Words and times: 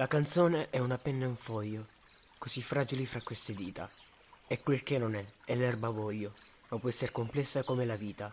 La 0.00 0.06
canzone 0.06 0.70
è 0.70 0.78
una 0.78 0.96
penna 0.96 1.26
e 1.26 1.28
un 1.28 1.36
foglio, 1.36 1.86
così 2.38 2.62
fragili 2.62 3.04
fra 3.04 3.20
queste 3.20 3.52
dita. 3.52 3.86
E 4.46 4.62
quel 4.62 4.82
che 4.82 4.96
non 4.96 5.14
è, 5.14 5.22
è 5.44 5.54
l'erba 5.54 5.90
voglio, 5.90 6.32
ma 6.68 6.78
può 6.78 6.88
essere 6.88 7.12
complessa 7.12 7.62
come 7.64 7.84
la 7.84 7.96
vita. 7.96 8.32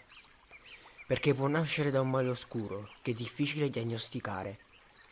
Perché 1.05 1.33
può 1.33 1.47
nascere 1.47 1.91
da 1.91 1.99
un 1.99 2.09
male 2.09 2.29
oscuro, 2.29 2.91
che 3.01 3.11
è 3.11 3.13
difficile 3.13 3.69
diagnosticare, 3.69 4.59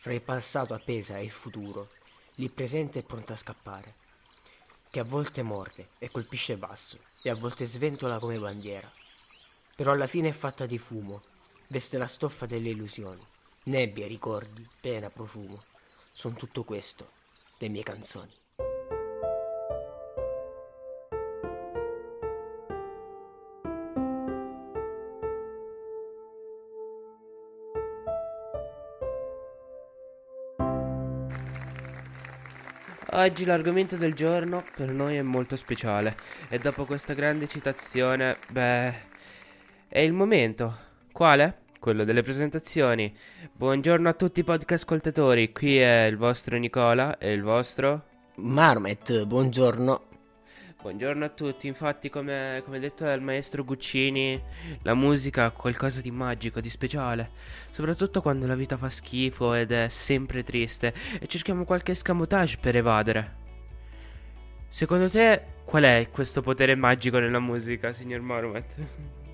fra 0.00 0.14
il 0.14 0.22
passato 0.22 0.72
appesa 0.72 1.18
e 1.18 1.24
il 1.24 1.30
futuro, 1.30 1.90
lì 2.36 2.48
presente 2.48 3.00
e 3.00 3.02
pronto 3.02 3.34
a 3.34 3.36
scappare. 3.36 3.94
Che 4.88 4.98
a 4.98 5.04
volte 5.04 5.42
morde 5.42 5.88
e 5.98 6.10
colpisce 6.10 6.56
basso, 6.56 6.98
e 7.20 7.28
a 7.28 7.34
volte 7.34 7.66
sventola 7.66 8.18
come 8.18 8.38
bandiera. 8.38 8.90
Però 9.74 9.92
alla 9.92 10.06
fine 10.06 10.30
è 10.30 10.32
fatta 10.32 10.64
di 10.64 10.78
fumo, 10.78 11.20
veste 11.66 11.98
la 11.98 12.06
stoffa 12.06 12.46
delle 12.46 12.70
illusioni. 12.70 13.22
Nebbia, 13.64 14.06
ricordi, 14.06 14.66
pena, 14.80 15.10
profumo. 15.10 15.62
Sono 16.18 16.34
tutto 16.34 16.64
questo, 16.64 17.10
le 17.58 17.68
mie 17.68 17.82
canzoni. 17.82 18.32
Oggi 33.10 33.44
l'argomento 33.44 33.96
del 33.96 34.14
giorno 34.14 34.64
per 34.74 34.88
noi 34.88 35.16
è 35.16 35.22
molto 35.22 35.56
speciale 35.56 36.16
e 36.48 36.58
dopo 36.58 36.86
questa 36.86 37.12
grande 37.12 37.46
citazione, 37.46 38.38
beh, 38.48 38.94
è 39.86 39.98
il 39.98 40.14
momento. 40.14 40.78
Quale? 41.12 41.65
Quello 41.86 42.02
delle 42.02 42.24
presentazioni. 42.24 43.14
Buongiorno 43.52 44.08
a 44.08 44.12
tutti 44.12 44.40
i 44.40 44.42
podcast 44.42 44.82
ascoltatori, 44.82 45.52
qui 45.52 45.78
è 45.78 46.06
il 46.06 46.16
vostro 46.16 46.56
Nicola 46.56 47.16
e 47.16 47.32
il 47.32 47.44
vostro... 47.44 48.06
Marmet, 48.38 49.24
buongiorno. 49.24 50.02
Buongiorno 50.82 51.24
a 51.24 51.28
tutti, 51.28 51.68
infatti 51.68 52.10
come, 52.10 52.60
come, 52.64 52.80
detto 52.80 53.04
dal 53.04 53.22
maestro 53.22 53.62
Guccini, 53.62 54.42
la 54.82 54.94
musica 54.94 55.44
ha 55.44 55.50
qualcosa 55.52 56.00
di 56.00 56.10
magico, 56.10 56.60
di 56.60 56.70
speciale, 56.70 57.30
soprattutto 57.70 58.20
quando 58.20 58.48
la 58.48 58.56
vita 58.56 58.76
fa 58.76 58.88
schifo 58.88 59.54
ed 59.54 59.70
è 59.70 59.88
sempre 59.88 60.42
triste 60.42 60.92
e 61.20 61.28
cerchiamo 61.28 61.64
qualche 61.64 61.92
escamotage 61.92 62.58
per 62.58 62.74
evadere. 62.74 63.36
Secondo 64.68 65.08
te 65.08 65.40
qual 65.64 65.84
è 65.84 66.08
questo 66.10 66.42
potere 66.42 66.74
magico 66.74 67.20
nella 67.20 67.38
musica, 67.38 67.92
signor 67.92 68.22
Marmet? 68.22 68.74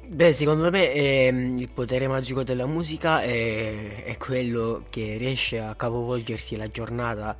Beh, 0.04 0.34
secondo 0.34 0.70
me 0.70 0.92
ehm, 0.92 1.56
il 1.56 1.70
potere 1.72 2.06
magico 2.08 2.42
della 2.42 2.66
musica 2.66 3.22
è, 3.22 4.04
è 4.04 4.16
quello 4.18 4.84
che 4.90 5.16
riesce 5.16 5.58
a 5.58 5.74
capovolgerti 5.74 6.56
la 6.56 6.68
giornata 6.70 7.36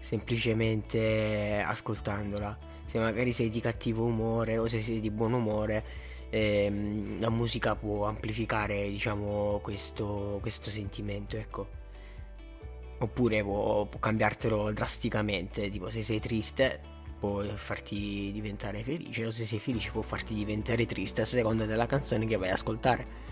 semplicemente 0.00 1.62
ascoltandola 1.66 2.74
se 2.86 2.98
magari 2.98 3.32
sei 3.32 3.50
di 3.50 3.60
cattivo 3.60 4.04
umore 4.04 4.58
o 4.58 4.68
se 4.68 4.80
sei 4.80 5.00
di 5.00 5.10
buon 5.10 5.32
umore, 5.32 5.84
ehm, 6.30 7.20
la 7.20 7.30
musica 7.30 7.74
può 7.74 8.06
amplificare, 8.06 8.88
diciamo, 8.88 9.58
questo, 9.62 10.38
questo 10.40 10.70
sentimento, 10.70 11.36
ecco. 11.36 11.68
Oppure 12.98 13.42
può, 13.42 13.84
può 13.86 13.98
cambiartelo 13.98 14.72
drasticamente, 14.72 15.68
tipo 15.70 15.90
se 15.90 16.02
sei 16.02 16.20
triste 16.20 16.80
può 17.18 17.42
farti 17.54 18.30
diventare 18.32 18.82
felice 18.82 19.26
o 19.26 19.30
se 19.30 19.46
sei 19.46 19.58
felice 19.58 19.90
può 19.90 20.02
farti 20.02 20.34
diventare 20.34 20.86
triste 20.86 21.22
a 21.22 21.24
seconda 21.24 21.64
della 21.64 21.86
canzone 21.86 22.26
che 22.26 22.36
vai 22.36 22.48
ad 22.48 22.54
ascoltare. 22.54 23.24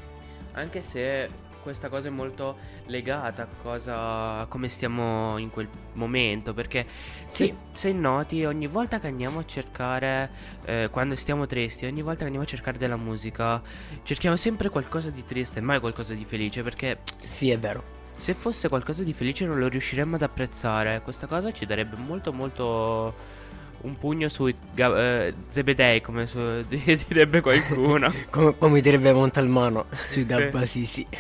Anche 0.53 0.83
se 0.83 1.29
questa 1.65 1.89
cosa 1.89 2.09
è 2.09 2.11
molto 2.11 2.57
legata 2.87 3.45
a 3.45 3.47
cosa 3.63 4.41
a 4.41 4.47
come 4.47 4.69
stiamo 4.69 5.39
in 5.39 5.49
quel 5.49 5.67
momento 5.95 6.53
perché 6.53 6.85
sì. 7.27 7.47
se, 7.47 7.57
se 7.73 7.93
noti 7.93 8.45
ogni 8.45 8.67
volta 8.67 9.01
che 9.01 9.07
andiamo 9.07 9.39
a 9.39 9.47
cercare 9.47 10.31
eh, 10.67 10.89
quando 10.91 11.17
stiamo 11.17 11.47
tristi 11.47 11.87
ogni 11.87 12.03
volta 12.03 12.19
che 12.19 12.25
andiamo 12.27 12.45
a 12.45 12.49
cercare 12.49 12.77
della 12.77 12.99
musica 12.99 13.63
cerchiamo 14.03 14.37
sempre 14.37 14.69
qualcosa 14.69 15.09
di 15.09 15.25
triste 15.25 15.63
mai 15.63 15.81
qualcosa 15.81 16.13
di 16.13 16.27
felice 16.27 16.63
perché 16.63 16.99
sì 17.17 17.51
è 17.51 17.59
vero 17.59 18.03
se 18.17 18.35
fosse 18.35 18.69
qualcosa 18.69 19.03
di 19.03 19.15
felice 19.15 19.47
non 19.47 19.59
lo 19.59 19.67
riusciremmo 19.67 20.17
ad 20.17 20.23
apprezzare 20.23 21.01
questa 21.01 21.27
cosa 21.27 21.51
ci 21.51 21.65
darebbe 21.65 21.97
molto 21.97 22.31
molto 22.31 23.43
un 23.85 23.97
pugno 23.99 24.29
sui 24.29 24.55
eh, 24.75 25.35
Zebedei, 25.47 26.01
come 26.01 26.27
su- 26.27 26.65
direbbe 26.69 27.41
qualcuno. 27.41 28.13
come, 28.31 28.57
come, 28.57 28.81
direbbe 28.81 29.13
Montalmano 29.13 29.87
sui 30.09 30.25
Gabbasisi. 30.25 31.07
Sì. 31.11 31.19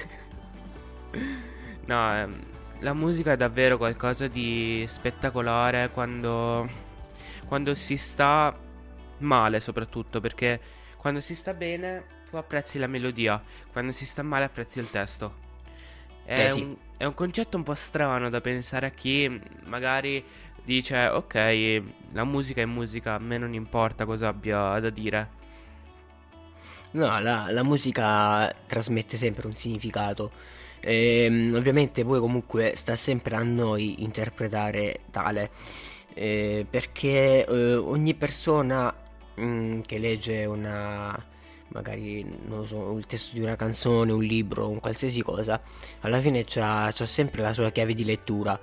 No, 1.87 2.15
ehm, 2.15 2.41
la 2.81 2.93
musica 2.95 3.33
è 3.33 3.37
davvero 3.37 3.77
qualcosa 3.77 4.27
di 4.27 4.85
spettacolare 4.87 5.91
quando, 5.91 6.69
quando 7.47 7.75
si 7.75 7.97
sta 7.97 8.57
male 9.19 9.61
soprattutto 9.61 10.21
perché 10.21 10.61
quando 10.97 11.21
si 11.21 11.35
sta 11.35 11.55
bene 11.55 12.05
tu 12.29 12.37
apprezzi 12.37 12.79
la 12.79 12.87
melodia, 12.87 13.41
quando 13.71 13.93
si 13.93 14.07
sta 14.07 14.23
male 14.23 14.45
apprezzi 14.45 14.79
il 14.79 14.91
testo. 14.91 15.43
È, 16.25 16.47
eh, 16.47 16.51
sì. 16.51 16.61
un, 16.63 16.77
è 16.97 17.05
un 17.05 17.15
concetto 17.15 17.59
un 17.59 17.63
po' 17.63 17.75
strano 17.75 18.31
da 18.31 18.41
pensare 18.41 18.87
a 18.87 18.91
chi 18.91 19.41
magari 19.65 20.25
dice 20.65 21.07
ok, 21.09 21.83
la 22.13 22.25
musica 22.25 22.63
è 22.63 22.65
musica, 22.65 23.15
a 23.15 23.19
me 23.19 23.39
non 23.39 23.55
importa 23.55 24.05
cosa 24.05 24.29
abbia 24.29 24.79
da 24.81 24.91
dire. 24.91 25.43
No, 26.93 27.19
la, 27.21 27.51
la 27.51 27.63
musica 27.63 28.55
trasmette 28.67 29.17
sempre 29.17 29.47
un 29.47 29.55
significato. 29.57 30.31
E, 30.81 31.25
ehm, 31.25 31.55
ovviamente 31.55 32.05
poi 32.05 32.21
comunque 32.21 32.73
sta 32.77 32.97
sempre 32.97 33.37
a 33.37 33.43
noi 33.43 34.03
interpretare 34.03 35.01
tale, 35.11 35.51
eh, 36.15 36.67
perché 36.69 37.47
eh, 37.47 37.75
ogni 37.75 38.15
persona 38.15 38.95
mh, 39.35 39.45
mm, 39.45 39.81
che 39.81 39.99
legge 39.99 40.45
una 40.45 41.33
magari 41.69 42.25
non 42.47 42.67
so, 42.67 42.97
il 42.97 43.07
testo 43.07 43.35
di 43.35 43.43
una 43.43 43.57
canzone, 43.57 44.13
un 44.13 44.23
libro, 44.23 44.69
un 44.69 44.81
qualsiasi 44.81 45.23
cosa, 45.23 45.61
alla 46.01 46.21
fine 46.21 46.45
c'ha, 46.47 46.91
sempre 46.93 47.43
la 47.43 47.53
sua 47.53 47.71
chiave 47.71 47.95
di 47.95 48.05
lettura, 48.05 48.59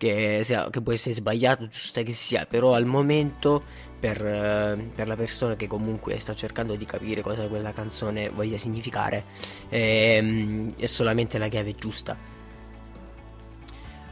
che, 0.00 0.40
sia, 0.44 0.70
che 0.70 0.80
può 0.80 0.94
essere 0.94 1.14
sbagliato, 1.14 1.68
giusta 1.68 2.00
che 2.00 2.14
sia, 2.14 2.46
però 2.46 2.72
al 2.72 2.86
momento 2.86 3.62
per, 4.00 4.24
eh, 4.24 4.90
per, 4.94 5.06
la 5.06 5.14
persona 5.14 5.56
che 5.56 5.66
comunque 5.66 6.18
sta 6.18 6.34
cercando 6.34 6.74
di 6.74 6.86
capire 6.86 7.20
cosa 7.20 7.46
quella 7.48 7.74
canzone 7.74 8.30
voglia 8.30 8.56
significare 8.56 9.24
è, 9.68 10.16
ehm, 10.16 10.74
è 10.76 10.86
solamente 10.86 11.36
la 11.36 11.48
chiave 11.48 11.74
giusta. 11.74 12.16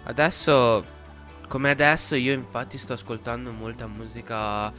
Adesso, 0.02 0.84
come 1.48 1.70
adesso, 1.70 2.16
io 2.16 2.34
infatti 2.34 2.76
sto 2.76 2.92
ascoltando 2.92 3.50
molta 3.50 3.86
musica 3.86 4.70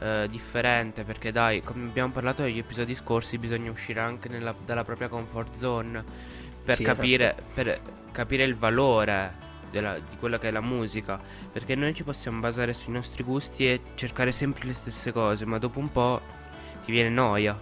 eh, 0.00 0.26
differente 0.28 1.02
perché 1.02 1.32
dai, 1.32 1.62
come 1.62 1.86
abbiamo 1.86 2.12
parlato 2.12 2.42
negli 2.42 2.58
episodi 2.58 2.94
scorsi, 2.94 3.38
bisogna 3.38 3.70
uscire 3.70 4.00
anche 4.00 4.28
nella, 4.28 4.54
dalla 4.66 4.84
propria 4.84 5.08
comfort 5.08 5.54
zone 5.54 6.04
per, 6.62 6.76
sì, 6.76 6.82
capire, 6.82 7.32
esatto. 7.32 7.52
per 7.54 7.80
capire 8.12 8.44
il 8.44 8.54
valore 8.54 9.46
della, 9.70 9.94
di 9.98 10.16
quella 10.18 10.38
che 10.38 10.48
è 10.48 10.50
la 10.50 10.60
musica, 10.60 11.20
perché 11.52 11.74
noi 11.74 11.94
ci 11.94 12.04
possiamo 12.04 12.40
basare 12.40 12.72
sui 12.72 12.92
nostri 12.92 13.22
gusti 13.22 13.68
e 13.68 13.80
cercare 13.94 14.32
sempre 14.32 14.66
le 14.66 14.74
stesse 14.74 15.12
cose, 15.12 15.44
ma 15.46 15.58
dopo 15.58 15.78
un 15.78 15.90
po' 15.90 16.20
ti 16.84 16.92
viene 16.92 17.08
noia. 17.08 17.58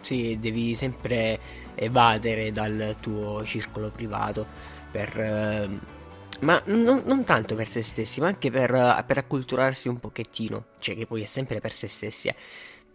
Sì, 0.00 0.38
devi 0.38 0.74
sempre 0.74 1.38
evadere 1.74 2.52
dal 2.52 2.96
tuo 3.00 3.44
circolo 3.44 3.90
privato 3.90 4.46
per... 4.90 5.18
Eh, 5.18 5.92
ma 6.40 6.60
non, 6.66 7.02
non, 7.04 7.24
tanto 7.24 7.54
per 7.54 7.68
se 7.68 7.82
stessi, 7.82 8.20
ma 8.20 8.26
anche 8.26 8.50
per, 8.50 9.04
per, 9.06 9.18
acculturarsi 9.18 9.88
un 9.88 9.98
pochettino, 9.98 10.66
cioè 10.78 10.96
che 10.96 11.06
poi 11.06 11.22
è 11.22 11.26
sempre 11.26 11.60
per 11.60 11.72
se 11.72 11.86
stessi, 11.86 12.28
eh. 12.28 12.34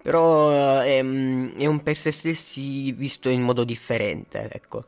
però 0.01 0.81
è, 0.81 0.97
ehm, 0.97 1.55
è 1.55 1.65
un 1.65 1.81
per 1.81 1.95
se 1.95 2.11
stessi 2.11 2.91
visto 2.91 3.29
in 3.29 3.41
modo 3.41 3.63
differente, 3.63 4.49
ecco. 4.51 4.85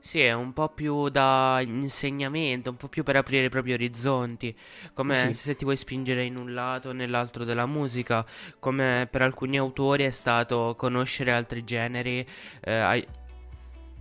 Sì, 0.00 0.20
è 0.20 0.32
un 0.32 0.54
po' 0.54 0.70
più 0.70 1.10
da 1.10 1.60
insegnamento, 1.62 2.70
un 2.70 2.76
po' 2.76 2.88
più 2.88 3.02
per 3.02 3.16
aprire 3.16 3.44
i 3.44 3.48
propri 3.50 3.74
orizzonti, 3.74 4.56
come 4.94 5.14
sì. 5.14 5.34
se 5.34 5.54
ti 5.54 5.64
vuoi 5.64 5.76
spingere 5.76 6.24
in 6.24 6.36
un 6.36 6.54
lato 6.54 6.88
o 6.88 6.92
nell'altro 6.92 7.44
della 7.44 7.66
musica, 7.66 8.24
come 8.58 9.06
per 9.10 9.20
alcuni 9.20 9.58
autori 9.58 10.04
è 10.04 10.10
stato 10.10 10.74
conoscere 10.76 11.32
altri 11.32 11.64
generi, 11.64 12.26
eh, 12.60 13.06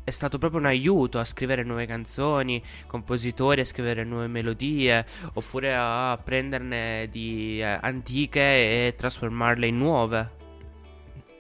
è 0.02 0.12
stato 0.12 0.38
proprio 0.38 0.62
un 0.62 0.68
aiuto 0.68 1.20
a 1.20 1.26
scrivere 1.26 1.64
nuove 1.64 1.86
canzoni, 1.86 2.64
compositori 2.88 3.62
a 3.62 3.66
scrivere 3.66 4.04
nuove 4.06 4.28
melodie, 4.28 5.06
oppure 5.34 5.76
a 5.76 6.18
prenderne 6.24 7.08
di 7.12 7.60
eh, 7.60 7.78
antiche 7.82 8.88
e 8.88 8.94
trasformarle 8.96 9.68
in 9.68 9.78
nuove. 9.78 10.32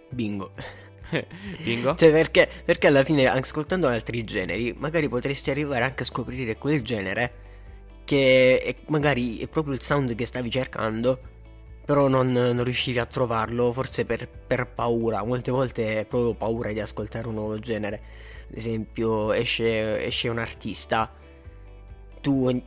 Bingo. 0.10 0.51
Bingo. 1.63 1.95
Cioè, 1.95 2.11
perché, 2.11 2.50
perché 2.63 2.88
alla 2.88 3.03
fine, 3.03 3.27
ascoltando 3.27 3.88
altri 3.88 4.23
generi, 4.23 4.73
magari 4.77 5.07
potresti 5.09 5.50
arrivare 5.51 5.83
anche 5.83 6.03
a 6.03 6.06
scoprire 6.06 6.57
quel 6.57 6.81
genere 6.81 7.47
che 8.06 8.61
è, 8.61 8.75
magari 8.88 9.38
è 9.38 9.47
proprio 9.47 9.73
il 9.73 9.81
sound 9.81 10.15
che 10.15 10.25
stavi 10.25 10.50
cercando, 10.50 11.19
però 11.85 12.07
non, 12.07 12.31
non 12.31 12.63
riuscivi 12.63 13.00
a 13.00 13.06
trovarlo, 13.06 13.71
forse 13.71 14.06
per, 14.06 14.27
per, 14.27 14.67
paura. 14.67 15.23
Molte 15.23 15.51
volte 15.51 16.00
è 16.00 16.06
proprio 16.06 16.33
paura 16.33 16.71
di 16.71 16.79
ascoltare 16.79 17.27
un 17.27 17.35
nuovo 17.35 17.59
genere. 17.59 18.01
Ad 18.50 18.57
esempio, 18.57 19.31
esce, 19.33 20.03
esce 20.03 20.27
un 20.27 20.39
artista, 20.39 21.11
tu 22.21 22.61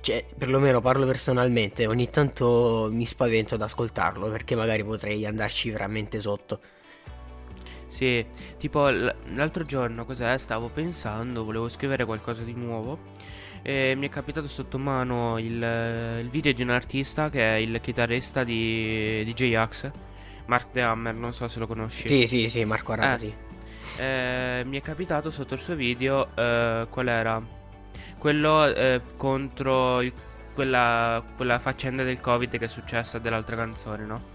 cioè, 0.00 0.24
perlomeno 0.36 0.80
parlo 0.80 1.06
personalmente, 1.06 1.86
ogni 1.86 2.10
tanto 2.10 2.88
mi 2.90 3.06
spavento 3.06 3.54
ad 3.54 3.62
ascoltarlo 3.62 4.28
perché 4.30 4.56
magari 4.56 4.82
potrei 4.82 5.24
andarci 5.24 5.70
veramente 5.70 6.20
sotto. 6.20 6.60
Sì, 7.92 8.24
tipo 8.56 8.88
l'altro 8.88 9.66
giorno 9.66 10.06
cos'è? 10.06 10.38
Stavo 10.38 10.70
pensando, 10.70 11.44
volevo 11.44 11.68
scrivere 11.68 12.06
qualcosa 12.06 12.42
di 12.42 12.54
nuovo 12.54 12.98
e 13.60 13.92
mi 13.98 14.06
è 14.06 14.08
capitato 14.08 14.48
sotto 14.48 14.78
mano 14.78 15.36
il, 15.36 15.62
il 16.22 16.28
video 16.30 16.54
di 16.54 16.62
un 16.62 16.70
artista 16.70 17.28
che 17.28 17.56
è 17.56 17.58
il 17.58 17.78
chitarrista 17.82 18.44
di, 18.44 19.22
di 19.24 19.34
J-Ax, 19.34 19.90
Mark 20.46 20.70
The 20.72 20.80
Hammer, 20.80 21.14
non 21.14 21.34
so 21.34 21.46
se 21.48 21.58
lo 21.58 21.66
conosci. 21.66 22.08
Sì, 22.08 22.26
sì, 22.26 22.48
sì, 22.48 22.64
Marco 22.64 22.92
Arata, 22.92 23.24
eh. 23.24 23.34
Eh, 23.98 24.64
mi 24.64 24.78
è 24.78 24.80
capitato 24.80 25.30
sotto 25.30 25.52
il 25.52 25.60
suo 25.60 25.74
video, 25.74 26.34
eh, 26.34 26.86
qual 26.88 27.08
era? 27.08 27.42
Quello 28.16 28.74
eh, 28.74 29.02
contro 29.18 30.00
il, 30.00 30.14
quella, 30.54 31.22
quella 31.36 31.58
faccenda 31.58 32.04
del 32.04 32.20
Covid 32.20 32.56
che 32.56 32.64
è 32.64 32.68
successa 32.68 33.18
dell'altra 33.18 33.54
canzone, 33.54 34.04
no? 34.06 34.31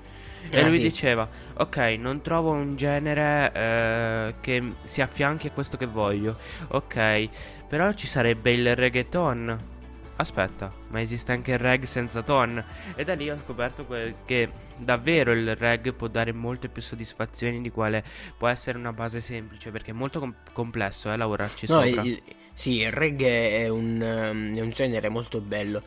E 0.50 0.64
lui 0.64 0.78
sì. 0.78 0.82
diceva: 0.82 1.28
Ok, 1.58 1.78
non 2.00 2.22
trovo 2.22 2.52
un 2.52 2.76
genere 2.76 3.52
eh, 3.54 4.36
che 4.42 4.64
si 4.84 5.02
affianchi 5.02 5.48
a 5.48 5.52
questo 5.52 5.78
che 5.78 5.86
voglio. 5.86 6.38
Ok, 6.70 7.30
però 7.68 7.92
ci 7.94 8.08
sarebbe 8.08 8.52
il 8.52 8.76
reggaeton. 8.76 9.76
Aspetta, 10.20 10.74
ma 10.88 11.00
esiste 11.00 11.32
anche 11.32 11.52
il 11.52 11.60
reg 11.60 11.84
senza 11.84 12.24
ton? 12.24 12.64
E 12.96 13.04
da 13.04 13.14
lì 13.14 13.30
ho 13.30 13.38
scoperto 13.38 13.86
che 14.26 14.50
davvero 14.76 15.32
il 15.32 15.56
reg 15.56 15.94
può 15.94 16.08
dare 16.08 16.32
molte 16.34 16.70
più 16.70 16.82
soddisfazioni 16.82 17.62
di 17.62 17.70
quale 17.70 18.04
può 18.36 18.48
essere 18.48 18.80
una 18.80 18.92
base 18.94 19.22
semplice, 19.22 19.70
perché 19.70 19.92
è 19.92 19.94
molto 19.94 20.20
com- 20.20 20.34
complesso 20.54 21.12
eh, 21.12 21.18
lavorarci 21.18 21.68
no, 21.70 21.84
sopra. 21.84 22.02
Il, 22.02 22.20
sì, 22.52 22.80
il 22.80 22.92
reggae 22.92 23.64
è 23.64 23.68
un, 23.68 24.02
um, 24.02 24.58
è 24.58 24.62
un 24.62 24.70
genere 24.72 25.08
molto 25.10 25.40
bello 25.40 25.84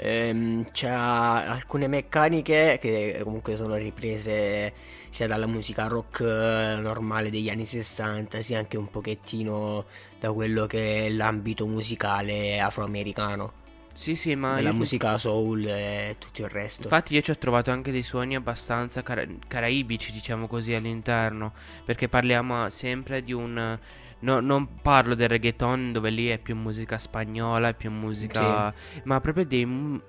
ehm, 0.00 0.64
c'ha 0.72 1.50
alcune 1.50 1.86
meccaniche 1.86 2.78
che 2.80 3.20
comunque 3.22 3.56
sono 3.56 3.76
riprese 3.76 4.72
sia 5.10 5.26
dalla 5.26 5.46
musica 5.46 5.86
rock 5.86 6.20
eh, 6.20 6.80
normale 6.80 7.30
degli 7.30 7.50
anni 7.50 7.66
60 7.66 8.40
sia 8.42 8.58
anche 8.58 8.76
un 8.76 8.88
pochettino 8.88 9.84
da 10.18 10.32
quello 10.32 10.66
che 10.66 11.06
è 11.06 11.10
l'ambito 11.10 11.66
musicale 11.66 12.60
afroamericano 12.60 13.58
sì, 13.92 14.14
sì, 14.14 14.34
ma. 14.34 14.60
La 14.60 14.72
musica 14.72 15.18
soul 15.18 15.66
e 15.66 16.16
tutto 16.18 16.42
il 16.42 16.48
resto. 16.48 16.82
Infatti, 16.82 17.14
io 17.14 17.20
ci 17.20 17.32
ho 17.32 17.36
trovato 17.36 17.70
anche 17.70 17.90
dei 17.90 18.02
suoni 18.02 18.34
abbastanza 18.34 19.02
cara- 19.02 19.26
caraibici, 19.46 20.12
diciamo 20.12 20.46
così, 20.46 20.72
all'interno. 20.74 21.52
Perché 21.84 22.08
parliamo 22.08 22.68
sempre 22.68 23.22
di 23.22 23.32
un 23.32 23.78
No, 24.22 24.40
non 24.40 24.80
parlo 24.82 25.14
del 25.14 25.28
reggaeton 25.28 25.92
dove 25.92 26.10
lì 26.10 26.28
è 26.28 26.38
più 26.38 26.54
musica 26.54 26.98
spagnola, 26.98 27.68
è 27.68 27.74
più 27.74 27.90
musica... 27.90 28.72
Sì. 28.92 29.00
Ma 29.04 29.20
proprio 29.20 29.46
dei... 29.46 30.00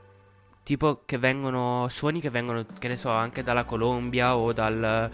Tipo 0.64 1.02
che 1.06 1.18
vengono... 1.18 1.88
Suoni 1.90 2.20
che 2.20 2.30
vengono, 2.30 2.66
che 2.78 2.88
ne 2.90 2.98
so, 2.98 3.10
anche 3.10 3.42
dalla 3.42 3.64
Colombia 3.64 4.36
o 4.36 4.52
dal 4.52 5.10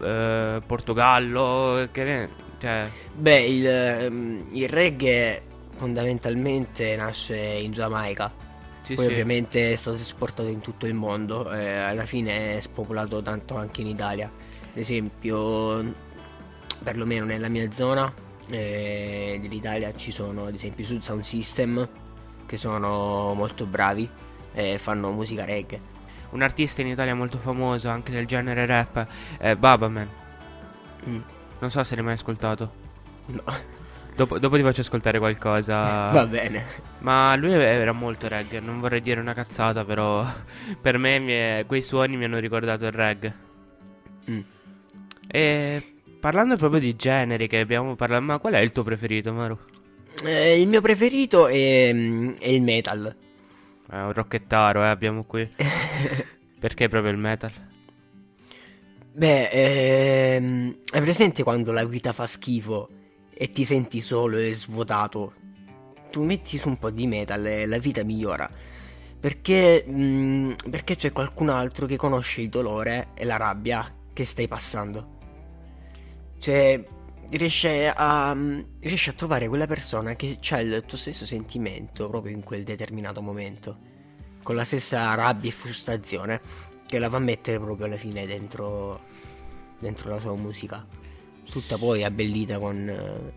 eh, 0.00 0.62
Portogallo. 0.64 1.88
Che 1.92 2.04
ne... 2.04 2.30
Cioè... 2.58 2.90
Beh, 3.14 3.40
il, 3.40 4.08
um, 4.08 4.46
il 4.52 4.68
reggae 4.68 5.42
fondamentalmente 5.76 6.96
nasce 6.96 7.36
in 7.36 7.72
Giamaica. 7.72 8.32
Sì, 8.80 8.94
Poi 8.94 9.04
sì. 9.04 9.10
ovviamente 9.10 9.72
è 9.72 9.76
stato 9.76 9.98
esportato 9.98 10.48
in 10.48 10.60
tutto 10.60 10.86
il 10.86 10.94
mondo. 10.94 11.52
Eh, 11.52 11.68
alla 11.68 12.06
fine 12.06 12.56
è 12.56 12.60
spopolato 12.60 13.20
tanto 13.20 13.56
anche 13.56 13.82
in 13.82 13.88
Italia. 13.88 14.26
Ad 14.26 14.76
esempio, 14.76 15.84
perlomeno 16.82 17.26
nella 17.26 17.48
mia 17.48 17.70
zona 17.70 18.10
eh, 18.48 19.38
dell'Italia 19.40 19.94
ci 19.94 20.10
sono 20.10 20.46
ad 20.46 20.54
esempio 20.54 20.84
Sud 20.84 21.02
Sound 21.02 21.22
System 21.22 21.88
che 22.46 22.56
sono 22.56 23.34
molto 23.34 23.66
bravi 23.66 24.08
e 24.52 24.78
fanno 24.78 25.10
musica 25.10 25.44
reggae. 25.44 25.96
Un 26.30 26.42
artista 26.42 26.80
in 26.80 26.88
Italia 26.88 27.14
molto 27.14 27.38
famoso 27.38 27.88
anche 27.88 28.12
nel 28.12 28.26
genere 28.26 28.66
rap 28.66 29.06
è 29.38 29.54
Babaman. 29.54 30.08
Mm. 31.08 31.20
Non 31.60 31.70
so 31.70 31.82
se 31.84 31.94
l'hai 31.94 32.04
mai 32.04 32.14
ascoltato. 32.14 32.72
No. 33.26 33.76
Dopo, 34.14 34.38
dopo, 34.38 34.56
ti 34.56 34.62
faccio 34.62 34.80
ascoltare 34.80 35.18
qualcosa. 35.18 36.10
Va 36.12 36.26
bene. 36.26 36.64
Ma 36.98 37.36
lui 37.36 37.52
era 37.52 37.92
molto 37.92 38.28
reggae. 38.28 38.60
Non 38.60 38.80
vorrei 38.80 39.00
dire 39.00 39.20
una 39.20 39.32
cazzata, 39.32 39.84
però 39.84 40.26
per 40.80 40.98
me 40.98 41.58
è, 41.60 41.64
quei 41.66 41.82
suoni 41.82 42.16
mi 42.16 42.24
hanno 42.24 42.38
ricordato 42.38 42.84
il 42.84 42.92
reggae. 42.92 43.34
Mm. 44.30 44.40
E 45.28 45.97
Parlando 46.20 46.56
proprio 46.56 46.80
di 46.80 46.96
generi 46.96 47.46
che 47.46 47.60
abbiamo 47.60 47.94
parlato, 47.94 48.24
ma 48.24 48.38
qual 48.38 48.54
è 48.54 48.58
il 48.58 48.72
tuo 48.72 48.82
preferito, 48.82 49.32
Maru? 49.32 49.56
Eh, 50.24 50.60
il 50.60 50.66
mio 50.66 50.80
preferito 50.80 51.46
è, 51.46 51.92
mm, 51.92 52.32
è 52.40 52.48
il 52.48 52.62
metal. 52.62 53.16
È 53.88 53.94
un 53.94 54.12
rocchettaro, 54.12 54.82
eh, 54.82 54.88
abbiamo 54.88 55.24
qui. 55.24 55.48
Perché 56.58 56.88
proprio 56.88 57.12
il 57.12 57.18
metal? 57.18 57.52
Beh, 59.12 59.48
ehm, 59.48 60.76
hai 60.90 61.00
presente 61.00 61.44
quando 61.44 61.70
la 61.70 61.84
vita 61.84 62.12
fa 62.12 62.26
schifo 62.26 62.88
e 63.32 63.52
ti 63.52 63.64
senti 63.64 64.00
solo 64.00 64.38
e 64.38 64.52
svuotato? 64.54 65.34
Tu 66.10 66.24
metti 66.24 66.58
su 66.58 66.68
un 66.68 66.78
po' 66.78 66.90
di 66.90 67.06
metal 67.06 67.46
e 67.46 67.66
la 67.66 67.78
vita 67.78 68.02
migliora. 68.02 68.48
Perché, 69.20 69.84
mh, 69.86 70.00
mm, 70.00 70.52
perché 70.68 70.96
c'è 70.96 71.12
qualcun 71.12 71.48
altro 71.48 71.86
che 71.86 71.96
conosce 71.96 72.40
il 72.40 72.48
dolore 72.48 73.10
e 73.14 73.24
la 73.24 73.36
rabbia 73.36 73.94
che 74.12 74.24
stai 74.24 74.48
passando. 74.48 75.17
Cioè, 76.38 76.84
riesce 77.30 77.88
a, 77.88 78.36
riesce 78.80 79.10
a 79.10 79.12
trovare 79.12 79.48
quella 79.48 79.66
persona 79.66 80.14
che 80.14 80.38
ha 80.50 80.60
il 80.60 80.84
tuo 80.86 80.96
stesso 80.96 81.26
sentimento 81.26 82.08
proprio 82.08 82.34
in 82.34 82.42
quel 82.42 82.64
determinato 82.64 83.20
momento, 83.20 83.76
con 84.42 84.54
la 84.54 84.64
stessa 84.64 85.14
rabbia 85.14 85.50
e 85.50 85.52
frustrazione, 85.52 86.40
che 86.86 86.98
la 86.98 87.08
va 87.08 87.18
a 87.18 87.20
mettere 87.20 87.58
proprio 87.58 87.86
alla 87.86 87.96
fine 87.96 88.26
dentro, 88.26 89.00
dentro 89.78 90.10
la 90.10 90.20
sua 90.20 90.34
musica, 90.34 90.86
tutta 91.44 91.76
poi 91.76 92.02
abbellita 92.02 92.58
con, 92.58 93.32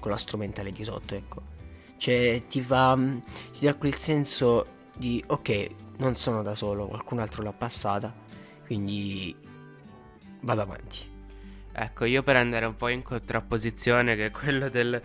con 0.00 0.10
la 0.10 0.16
strumentale 0.16 0.72
di 0.72 0.84
sotto, 0.84 1.14
ecco. 1.14 1.54
Cioè, 1.98 2.42
ti 2.48 2.60
fa, 2.60 2.98
ti 3.52 3.64
dà 3.64 3.74
quel 3.76 3.94
senso 3.96 4.66
di, 4.96 5.22
ok, 5.24 5.68
non 5.98 6.16
sono 6.16 6.42
da 6.42 6.54
solo, 6.54 6.88
qualcun 6.88 7.20
altro 7.20 7.42
l'ha 7.42 7.52
passata, 7.52 8.12
quindi 8.64 9.34
vado 10.40 10.62
avanti. 10.62 11.14
Ecco, 11.78 12.06
io 12.06 12.22
per 12.22 12.36
andare 12.36 12.64
un 12.64 12.74
po' 12.74 12.88
in 12.88 13.02
contrapposizione, 13.02 14.16
che 14.16 14.26
è 14.26 14.30
quello 14.30 14.70
del, 14.70 14.98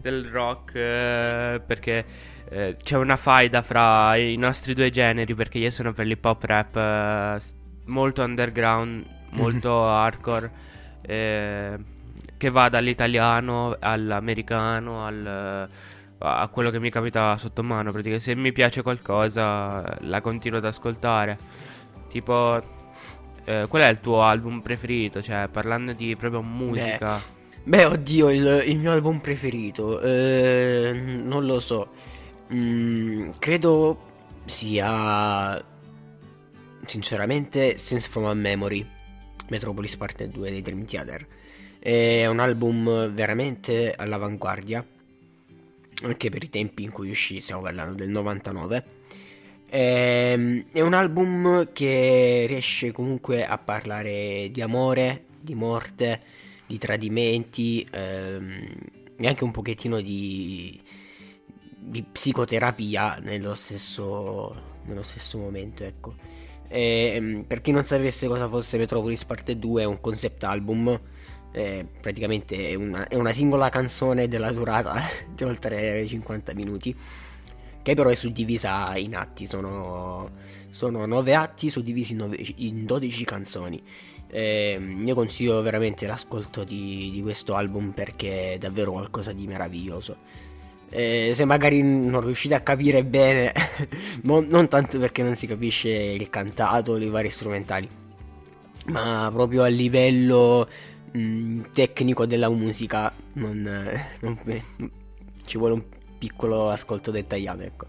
del 0.00 0.24
rock, 0.24 0.74
eh, 0.74 1.60
perché 1.66 2.06
eh, 2.48 2.76
c'è 2.82 2.96
una 2.96 3.18
faida 3.18 3.60
fra 3.60 4.16
i 4.16 4.34
nostri 4.36 4.72
due 4.72 4.88
generi, 4.88 5.34
perché 5.34 5.58
io 5.58 5.70
sono 5.70 5.92
per 5.92 6.06
l'hip 6.06 6.24
hop 6.24 6.42
rap 6.44 6.76
eh, 6.76 7.38
molto 7.84 8.22
underground, 8.22 9.04
molto 9.36 9.86
hardcore, 9.86 10.50
eh, 11.02 11.78
che 12.38 12.48
va 12.48 12.70
dall'italiano 12.70 13.76
all'americano, 13.78 15.04
al, 15.04 15.68
a 16.20 16.48
quello 16.48 16.70
che 16.70 16.80
mi 16.80 16.88
capita 16.88 17.36
sotto 17.36 17.62
mano, 17.62 17.90
praticamente 17.90 18.24
se 18.24 18.34
mi 18.34 18.52
piace 18.52 18.80
qualcosa 18.80 19.98
la 20.00 20.22
continuo 20.22 20.56
ad 20.56 20.64
ascoltare. 20.64 21.36
Tipo 22.08 22.83
eh, 23.44 23.66
qual 23.68 23.82
è 23.82 23.88
il 23.88 24.00
tuo 24.00 24.22
album 24.22 24.60
preferito? 24.60 25.22
Cioè, 25.22 25.48
parlando 25.50 25.92
di 25.92 26.16
proprio 26.16 26.42
musica. 26.42 27.20
Beh, 27.62 27.76
beh 27.76 27.84
oddio, 27.84 28.30
il, 28.30 28.64
il, 28.66 28.78
mio 28.78 28.92
album 28.92 29.18
preferito. 29.20 30.00
Eh, 30.00 30.92
non 30.92 31.44
lo 31.44 31.60
so. 31.60 31.90
Mm, 32.52 33.30
credo 33.38 34.12
sia. 34.46 35.62
Sinceramente, 36.86 37.78
Sense 37.78 38.08
from 38.08 38.24
a 38.24 38.34
Memory. 38.34 38.86
Metropolis 39.48 39.96
Parte 39.96 40.28
2 40.28 40.50
dei 40.50 40.62
Dream 40.62 40.84
Theater. 40.84 41.26
È 41.78 42.26
un 42.26 42.38
album 42.38 43.12
veramente 43.12 43.92
all'avanguardia. 43.94 44.84
Anche 46.02 46.30
per 46.30 46.42
i 46.42 46.48
tempi 46.48 46.82
in 46.82 46.90
cui 46.90 47.10
uscì, 47.10 47.40
stiamo 47.40 47.62
parlando 47.62 47.94
del 47.94 48.08
99 48.08 48.84
Ehm, 48.84 48.93
è 49.76 50.80
un 50.80 50.94
album 50.94 51.72
che 51.72 52.44
riesce 52.46 52.92
comunque 52.92 53.44
a 53.44 53.58
parlare 53.58 54.48
di 54.52 54.62
amore, 54.62 55.24
di 55.40 55.56
morte, 55.56 56.20
di 56.64 56.78
tradimenti 56.78 57.84
ehm, 57.90 58.68
e 59.16 59.26
anche 59.26 59.42
un 59.42 59.50
pochettino 59.50 60.00
di, 60.00 60.80
di 61.76 62.02
psicoterapia 62.04 63.18
nello 63.20 63.54
stesso, 63.54 64.54
nello 64.84 65.02
stesso 65.02 65.38
momento, 65.38 65.82
ecco. 65.82 66.14
E, 66.68 67.12
ehm, 67.16 67.42
per 67.42 67.60
chi 67.60 67.72
non 67.72 67.82
sapesse 67.82 68.28
cosa 68.28 68.48
fosse 68.48 68.78
Metropolis 68.78 69.24
Parte 69.24 69.58
2 69.58 69.82
è 69.82 69.86
un 69.86 70.00
concept 70.00 70.44
album 70.44 71.00
eh, 71.50 71.86
praticamente 72.00 72.74
una, 72.74 73.06
è 73.08 73.14
una, 73.14 73.32
singola 73.32 73.68
canzone 73.68 74.26
della 74.26 74.50
durata 74.50 75.00
di 75.34 75.44
oltre 75.44 76.06
50 76.06 76.54
minuti 76.54 76.96
che 77.84 77.94
però 77.94 78.08
è 78.08 78.14
suddivisa 78.14 78.96
in 78.96 79.14
atti, 79.14 79.44
sono, 79.44 80.30
sono 80.70 81.04
9 81.04 81.34
atti 81.34 81.68
suddivisi 81.68 82.12
in, 82.12 82.18
9, 82.18 82.44
in 82.56 82.86
12 82.86 83.24
canzoni. 83.26 83.82
Eh, 84.26 84.96
io 85.04 85.14
consiglio 85.14 85.60
veramente 85.60 86.06
l'ascolto 86.06 86.64
di, 86.64 87.10
di, 87.12 87.20
questo 87.20 87.54
album 87.54 87.90
perché 87.90 88.54
è 88.54 88.58
davvero 88.58 88.92
qualcosa 88.92 89.32
di 89.32 89.46
meraviglioso. 89.46 90.16
Eh, 90.88 91.32
se 91.34 91.44
magari 91.44 91.82
non 91.82 92.22
riuscite 92.22 92.54
a 92.54 92.60
capire 92.60 93.04
bene, 93.04 93.52
non, 94.24 94.46
non 94.48 94.66
tanto 94.66 94.98
perché 94.98 95.22
non 95.22 95.36
si 95.36 95.46
capisce 95.46 95.90
il 95.90 96.30
cantato, 96.30 96.96
i 96.96 97.10
vari 97.10 97.28
strumentali, 97.28 97.86
ma 98.86 99.30
proprio 99.30 99.62
a 99.62 99.66
livello 99.66 100.66
mh, 101.12 101.18
mm, 101.18 101.60
tecnico 101.70 102.24
della 102.24 102.48
musica 102.48 103.12
non, 103.34 103.60
non, 104.20 104.38
ci 105.44 105.58
vuole 105.58 105.74
un 105.74 105.82
piccolo 106.24 106.70
ascolto 106.70 107.10
dettagliato, 107.10 107.62
ecco. 107.62 107.86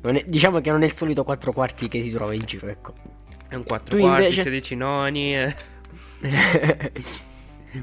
È, 0.00 0.24
diciamo 0.26 0.60
che 0.60 0.70
non 0.70 0.82
è 0.82 0.86
il 0.86 0.94
solito 0.94 1.22
4 1.22 1.52
quarti 1.52 1.88
che 1.88 2.02
si 2.02 2.10
trova 2.10 2.34
in 2.34 2.42
giro, 2.44 2.66
ecco. 2.66 2.94
È 3.48 3.54
un 3.54 3.62
4 3.64 3.96
tu 3.96 4.02
quarti, 4.02 4.22
invece... 4.24 4.42
16 4.42 4.74
noni. 4.74 5.34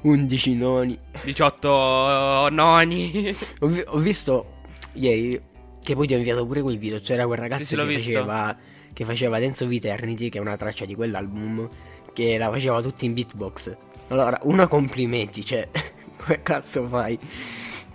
11 0.02 0.52
eh. 0.52 0.56
noni. 0.56 1.00
18 1.24 2.50
noni. 2.52 3.36
ho, 3.60 3.68
vi- 3.68 3.84
ho, 3.86 3.98
visto 3.98 4.62
ieri 4.94 5.42
che 5.82 5.96
poi 5.96 6.08
ti 6.08 6.14
ho 6.14 6.18
inviato 6.18 6.46
pure 6.46 6.62
quel 6.62 6.78
video. 6.78 7.00
C'era 7.00 7.26
quel 7.26 7.40
ragazzo 7.40 7.64
sì, 7.64 7.76
sì, 7.76 7.86
che, 7.86 7.94
faceva, 7.94 8.58
che 8.92 9.06
faceva 9.06 9.40
Dance 9.40 9.64
of 9.64 9.72
Eternity, 9.72 10.28
che 10.30 10.38
è 10.38 10.42
una 10.42 10.58
traccia 10.58 10.84
di 10.86 10.96
quell'album, 10.96 11.70
che 12.12 12.38
la 12.38 12.50
faceva 12.50 12.82
tutta 12.82 13.06
in 13.06 13.14
beatbox. 13.14 13.78
Allora, 14.10 14.38
uno 14.44 14.68
complimenti, 14.68 15.46
cioè, 15.46 15.70
come 16.18 16.42
cazzo 16.42 16.86
fai? 16.88 17.18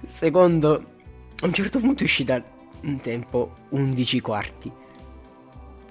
Secondo, 0.07 0.97
a 1.41 1.47
un 1.47 1.53
certo 1.53 1.79
punto 1.79 2.03
è 2.03 2.05
uscita 2.05 2.43
in 2.83 3.01
tempo 3.01 3.57
11 3.71 4.21
quarti. 4.21 4.73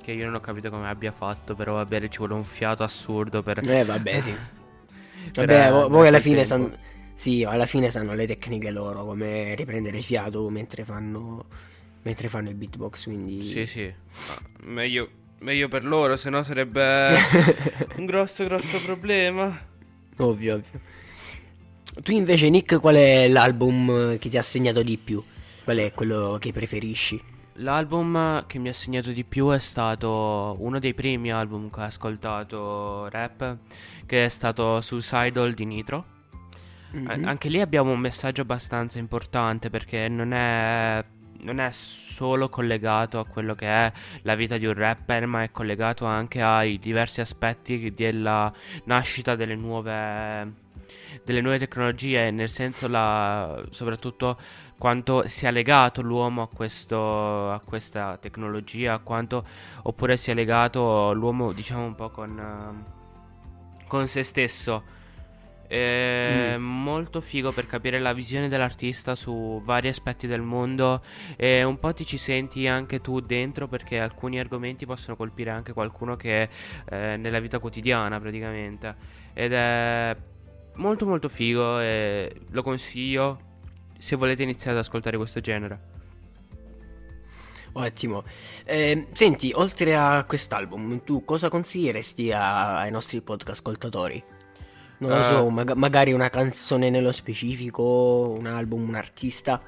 Che 0.01 0.11
io 0.11 0.25
non 0.25 0.35
ho 0.35 0.39
capito 0.39 0.69
come 0.69 0.87
abbia 0.87 1.11
fatto, 1.11 1.55
però 1.55 1.75
vabbè, 1.75 2.07
ci 2.09 2.17
vuole 2.17 2.33
un 2.33 2.43
fiato 2.43 2.83
assurdo 2.83 3.41
per... 3.43 3.67
Eh, 3.67 3.85
vabbè, 3.85 4.21
sì. 4.21 4.35
vabbè, 5.33 5.71
vo- 5.71 5.87
voi 5.89 6.07
alla 6.07 6.19
fine 6.19 6.43
sanno... 6.43 6.75
Sì, 7.15 7.43
alla 7.43 7.65
fine 7.65 7.89
sanno 7.89 8.13
le 8.13 8.27
tecniche 8.27 8.71
loro, 8.71 9.03
come 9.05 9.55
riprendere 9.55 10.01
fiato 10.01 10.49
mentre 10.49 10.83
fanno, 10.83 11.45
mentre 12.03 12.29
fanno 12.29 12.49
il 12.49 12.55
beatbox, 12.55 13.05
quindi... 13.05 13.41
Sì, 13.43 13.65
sì. 13.65 13.91
meglio, 14.63 15.09
meglio 15.39 15.67
per 15.67 15.83
loro, 15.83 16.15
se 16.15 16.29
no 16.29 16.43
sarebbe 16.43 17.15
un 17.97 18.05
grosso, 18.05 18.43
grosso 18.45 18.79
problema. 18.81 19.45
Ovvio, 20.17 20.55
ovvio. 20.55 20.79
Tu 22.03 22.11
invece, 22.11 22.49
Nick, 22.49 22.79
qual 22.79 22.95
è 22.95 23.27
l'album 23.27 24.17
che 24.19 24.29
ti 24.29 24.37
ha 24.37 24.43
segnato 24.43 24.83
di 24.83 24.97
più? 24.97 25.23
Qual 25.67 25.79
è 25.79 25.91
quello 25.91 26.37
che 26.39 26.53
preferisci? 26.53 27.21
L'album 27.55 28.45
che 28.45 28.57
mi 28.57 28.69
ha 28.69 28.73
segnato 28.73 29.11
di 29.11 29.25
più 29.25 29.49
è 29.49 29.59
stato 29.59 30.55
uno 30.59 30.79
dei 30.79 30.93
primi 30.93 31.29
album 31.29 31.69
che 31.69 31.81
ho 31.81 31.83
ascoltato 31.83 33.09
rap, 33.09 33.57
che 34.05 34.23
è 34.23 34.29
stato 34.29 34.79
Suicidal 34.79 35.53
di 35.53 35.65
Nitro. 35.65 36.05
Mm-hmm. 36.95 37.25
Anche 37.25 37.49
lì 37.49 37.59
abbiamo 37.59 37.91
un 37.91 37.99
messaggio 37.99 38.43
abbastanza 38.43 38.97
importante 38.97 39.69
perché 39.69 40.07
non 40.07 40.31
è, 40.31 41.03
non 41.41 41.59
è 41.59 41.69
solo 41.73 42.47
collegato 42.47 43.19
a 43.19 43.25
quello 43.25 43.53
che 43.53 43.67
è 43.67 43.91
la 44.21 44.35
vita 44.35 44.57
di 44.57 44.67
un 44.67 44.73
rapper, 44.73 45.25
ma 45.25 45.43
è 45.43 45.51
collegato 45.51 46.05
anche 46.05 46.41
ai 46.41 46.79
diversi 46.79 47.19
aspetti 47.19 47.91
della 47.91 48.49
nascita 48.85 49.35
delle 49.35 49.55
nuove 49.55 50.65
delle 51.23 51.41
nuove 51.41 51.57
tecnologie, 51.59 52.31
nel 52.31 52.49
senso 52.49 52.87
la, 52.87 53.61
soprattutto 53.71 54.37
quanto 54.77 55.27
sia 55.27 55.51
legato 55.51 56.01
l'uomo 56.01 56.43
a, 56.43 56.47
questo, 56.47 57.51
a 57.51 57.59
questa 57.63 58.17
tecnologia, 58.17 58.99
quanto 58.99 59.45
oppure 59.83 60.17
sia 60.17 60.33
legato 60.33 61.13
l'uomo 61.13 61.51
diciamo 61.51 61.85
un 61.85 61.95
po' 61.95 62.09
con, 62.09 62.85
con 63.87 64.07
se 64.07 64.23
stesso. 64.23 64.95
È 65.67 66.55
mm. 66.57 66.63
molto 66.63 67.19
figo 67.19 67.51
per 67.51 67.67
capire 67.67 67.99
la 67.99 68.13
visione 68.13 68.47
dell'artista 68.47 69.15
su 69.15 69.61
vari 69.65 69.89
aspetti 69.89 70.25
del 70.25 70.41
mondo 70.41 71.01
e 71.35 71.61
un 71.63 71.77
po' 71.77 71.93
ti 71.93 72.05
ci 72.05 72.15
senti 72.15 72.67
anche 72.67 73.01
tu 73.01 73.19
dentro 73.19 73.67
perché 73.67 73.99
alcuni 73.99 74.39
argomenti 74.39 74.85
possono 74.85 75.17
colpire 75.17 75.49
anche 75.49 75.73
qualcuno 75.73 76.15
che 76.15 76.43
è 76.43 76.49
eh, 76.89 77.17
nella 77.17 77.41
vita 77.41 77.59
quotidiana 77.59 78.17
praticamente 78.17 78.95
ed 79.33 79.51
è 79.51 80.15
molto 80.75 81.05
molto 81.05 81.27
figo 81.27 81.81
e 81.81 82.33
lo 82.49 82.63
consiglio 82.63 83.46
se 83.97 84.15
volete 84.15 84.43
iniziare 84.43 84.77
ad 84.77 84.83
ascoltare 84.83 85.17
questo 85.17 85.39
genere. 85.39 85.95
Ottimo. 87.73 88.23
Eh, 88.65 89.05
senti, 89.13 89.51
oltre 89.53 89.95
a 89.95 90.23
quest'album, 90.23 91.03
tu 91.03 91.23
cosa 91.23 91.49
consiglieresti 91.49 92.31
a, 92.31 92.79
ai 92.79 92.91
nostri 92.91 93.21
podcast 93.21 93.59
ascoltatori? 93.59 94.23
Non 94.99 95.11
lo 95.11 95.19
uh, 95.19 95.23
so, 95.23 95.49
mag- 95.49 95.73
magari 95.73 96.11
una 96.11 96.29
canzone 96.29 96.89
nello 96.89 97.11
specifico, 97.11 98.35
un 98.35 98.47
album, 98.47 98.87
un 98.87 98.95
artista. 98.95 99.61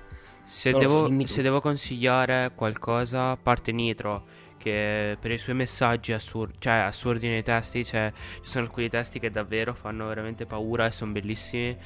Se, 0.43 0.71
devo, 0.71 1.07
so, 1.07 1.27
se 1.27 1.41
devo, 1.43 1.61
consigliare 1.61 2.51
qualcosa, 2.55 3.35
parte 3.35 3.71
Nitro 3.71 4.47
che 4.57 5.15
per 5.19 5.31
i 5.31 5.37
suoi 5.37 5.55
messaggi 5.55 6.11
assur- 6.11 6.55
cioè, 6.59 6.73
assurdi 6.73 7.27
nei 7.27 7.43
testi, 7.43 7.85
cioè, 7.85 8.11
ci 8.41 8.49
sono 8.49 8.65
alcuni 8.65 8.89
testi 8.89 9.19
che 9.19 9.31
davvero 9.31 9.73
fanno 9.73 10.07
veramente 10.07 10.45
paura 10.45 10.87
e 10.87 10.91
sono 10.91 11.11
bellissimi. 11.11 11.77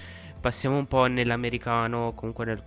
Passiamo 0.44 0.76
un 0.76 0.88
po' 0.88 1.06
nell'americano, 1.06 2.12
comunque 2.14 2.44
nel, 2.44 2.62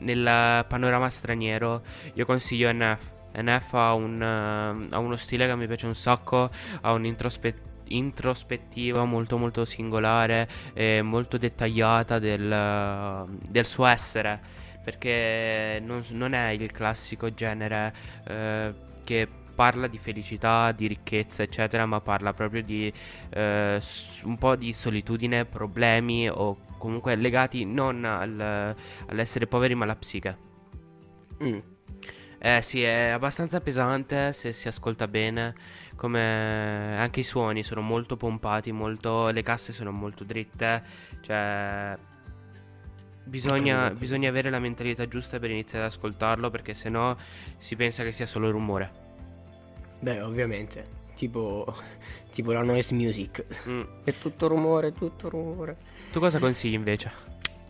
nel 0.00 0.66
panorama 0.68 1.08
straniero. 1.08 1.80
Io 2.12 2.26
consiglio 2.26 2.70
NF. 2.70 3.10
NF 3.38 3.72
ha, 3.72 3.94
un, 3.94 4.20
uh, 4.20 4.94
ha 4.94 4.98
uno 4.98 5.16
stile 5.16 5.46
che 5.46 5.56
mi 5.56 5.66
piace 5.66 5.86
un 5.86 5.94
sacco, 5.94 6.50
ha 6.82 6.92
un'introspettiva 6.92 7.70
introspettiva 7.88 9.04
molto 9.04 9.36
molto 9.38 9.64
singolare 9.64 10.48
e 10.72 11.02
molto 11.02 11.36
dettagliata 11.36 12.18
del, 12.18 13.26
del 13.48 13.66
suo 13.66 13.84
essere 13.86 14.40
perché 14.82 15.80
non, 15.84 16.02
non, 16.10 16.32
è 16.32 16.50
il 16.50 16.70
classico 16.70 17.32
genere 17.34 17.92
eh, 18.26 18.74
che 19.04 19.28
parla 19.54 19.86
di 19.86 19.98
felicità, 19.98 20.72
di 20.72 20.86
ricchezza, 20.86 21.42
eccetera, 21.42 21.86
ma 21.86 22.00
parla 22.00 22.32
proprio 22.32 22.62
di 22.62 22.92
eh, 23.30 23.80
un 24.24 24.38
po' 24.38 24.56
di 24.56 24.72
solitudine, 24.72 25.44
problemi 25.44 26.28
o 26.28 26.56
comunque 26.82 27.14
legati 27.14 27.64
non 27.64 28.04
al, 28.04 28.74
all'essere 29.06 29.46
poveri 29.46 29.76
ma 29.76 29.84
alla 29.84 29.94
psiche. 29.94 30.36
Mm. 31.40 31.58
Eh 32.38 32.60
sì, 32.60 32.82
è 32.82 33.10
abbastanza 33.10 33.60
pesante 33.60 34.32
se 34.32 34.52
si 34.52 34.66
ascolta 34.66 35.06
bene, 35.06 35.54
come 35.94 36.98
anche 36.98 37.20
i 37.20 37.22
suoni 37.22 37.62
sono 37.62 37.82
molto 37.82 38.16
pompati, 38.16 38.72
molto... 38.72 39.28
le 39.28 39.42
casse 39.42 39.72
sono 39.72 39.92
molto 39.92 40.24
dritte, 40.24 40.82
cioè 41.20 41.96
bisogna, 43.22 43.90
bisogna 43.90 44.28
avere 44.28 44.50
la 44.50 44.58
mentalità 44.58 45.06
giusta 45.06 45.38
per 45.38 45.50
iniziare 45.50 45.84
ad 45.84 45.92
ascoltarlo 45.92 46.50
perché 46.50 46.74
sennò 46.74 47.14
si 47.58 47.76
pensa 47.76 48.02
che 48.02 48.10
sia 48.10 48.26
solo 48.26 48.50
rumore. 48.50 48.90
Beh, 50.00 50.20
ovviamente. 50.20 51.00
Tipo, 51.14 51.72
tipo 52.34 52.50
la 52.50 52.62
noise 52.62 52.92
music. 52.92 53.68
Mm. 53.68 53.82
È 54.02 54.12
tutto 54.18 54.48
rumore, 54.48 54.92
tutto 54.92 55.28
rumore. 55.28 55.91
Tu 56.12 56.20
cosa 56.20 56.38
consigli 56.38 56.74
invece? 56.74 57.10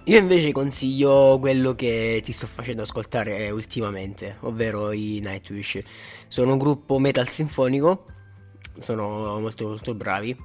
Io 0.07 0.19
invece 0.19 0.51
consiglio 0.51 1.39
quello 1.39 1.77
che 1.77 2.21
ti 2.25 2.33
sto 2.33 2.49
facendo 2.49 2.83
ascoltare 2.83 3.49
ultimamente, 3.51 4.39
ovvero 4.41 4.91
i 4.91 5.21
Nightwish. 5.23 5.81
Sono 6.27 6.51
un 6.51 6.59
gruppo 6.59 6.99
metal 6.99 7.29
sinfonico, 7.29 8.07
sono 8.79 9.39
molto 9.39 9.69
molto 9.69 9.95
bravi. 9.95 10.37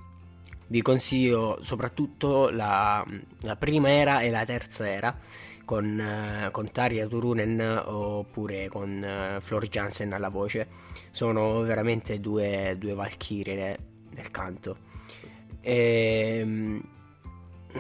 Vi 0.68 0.82
consiglio 0.84 1.58
soprattutto 1.64 2.50
la, 2.52 3.04
la 3.42 3.56
prima 3.56 3.90
era 3.90 4.20
e 4.20 4.30
la 4.30 4.46
terza 4.46 4.88
era 4.88 5.18
con, 5.66 6.00
uh, 6.00 6.52
con 6.52 6.72
Tarja 6.72 7.08
Turunen 7.08 7.82
oppure 7.84 8.68
con 8.68 9.38
uh, 9.38 9.42
Flor 9.42 9.68
Jansen 9.68 10.14
alla 10.14 10.30
voce. 10.30 10.68
Sono 11.10 11.62
veramente 11.62 12.20
due, 12.20 12.76
due 12.78 12.94
valchirie 12.94 13.78
nel 14.12 14.30
canto. 14.30 14.78
E, 15.62 16.42
um, 16.44 16.96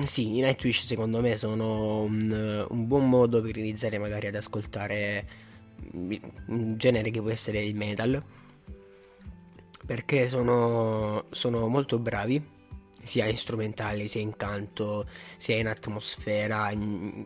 sì, 0.05 0.37
i 0.37 0.41
Nightwish 0.41 0.85
secondo 0.85 1.21
me 1.21 1.37
sono 1.37 2.01
un, 2.01 2.65
un, 2.69 2.87
buon 2.87 3.09
modo 3.09 3.41
per 3.41 3.57
iniziare 3.57 3.97
magari 3.97 4.27
ad 4.27 4.35
ascoltare 4.35 5.27
un 5.93 6.77
genere 6.77 7.09
che 7.11 7.21
può 7.21 7.29
essere 7.29 7.63
il 7.63 7.75
metal. 7.75 8.21
Perché 9.85 10.27
sono, 10.27 11.25
sono 11.31 11.67
molto 11.67 11.97
bravi, 11.97 12.43
sia 13.03 13.25
in 13.25 13.37
strumentali, 13.37 14.07
sia 14.07 14.21
in 14.21 14.35
canto, 14.35 15.07
sia 15.37 15.55
in 15.55 15.67
atmosfera, 15.67 16.71
in, 16.71 17.25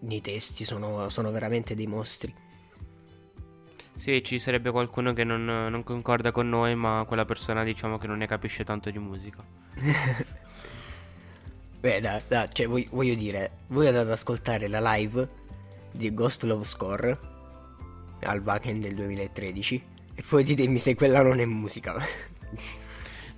nei 0.00 0.20
testi 0.20 0.64
sono, 0.64 1.08
sono 1.08 1.30
veramente 1.30 1.74
dei 1.74 1.86
mostri. 1.86 2.34
Sì, 3.94 4.22
ci 4.22 4.38
sarebbe 4.38 4.70
qualcuno 4.70 5.12
che 5.12 5.24
non, 5.24 5.44
non, 5.44 5.82
concorda 5.82 6.30
con 6.30 6.48
noi, 6.48 6.76
ma 6.76 7.04
quella 7.06 7.24
persona 7.24 7.64
diciamo 7.64 7.98
che 7.98 8.06
non 8.06 8.18
ne 8.18 8.26
capisce 8.26 8.62
tanto 8.64 8.90
di 8.90 8.98
musica. 8.98 9.42
Beh, 11.80 12.00
da, 12.00 12.20
da, 12.26 12.48
cioè, 12.48 12.66
voglio, 12.66 12.88
voglio 12.90 13.14
dire, 13.14 13.50
voi 13.68 13.86
andate 13.86 14.06
ad 14.06 14.12
ascoltare 14.12 14.66
la 14.66 14.80
live 14.94 15.28
di 15.92 16.12
Ghost 16.12 16.42
Love 16.42 16.64
Score 16.64 17.18
al 18.20 18.40
Wacken 18.40 18.80
del 18.80 18.94
2013 18.94 19.82
e 20.14 20.24
poi 20.28 20.42
ditemi 20.42 20.78
se 20.78 20.94
quella 20.96 21.22
non 21.22 21.40
è 21.40 21.44
musica. 21.44 21.94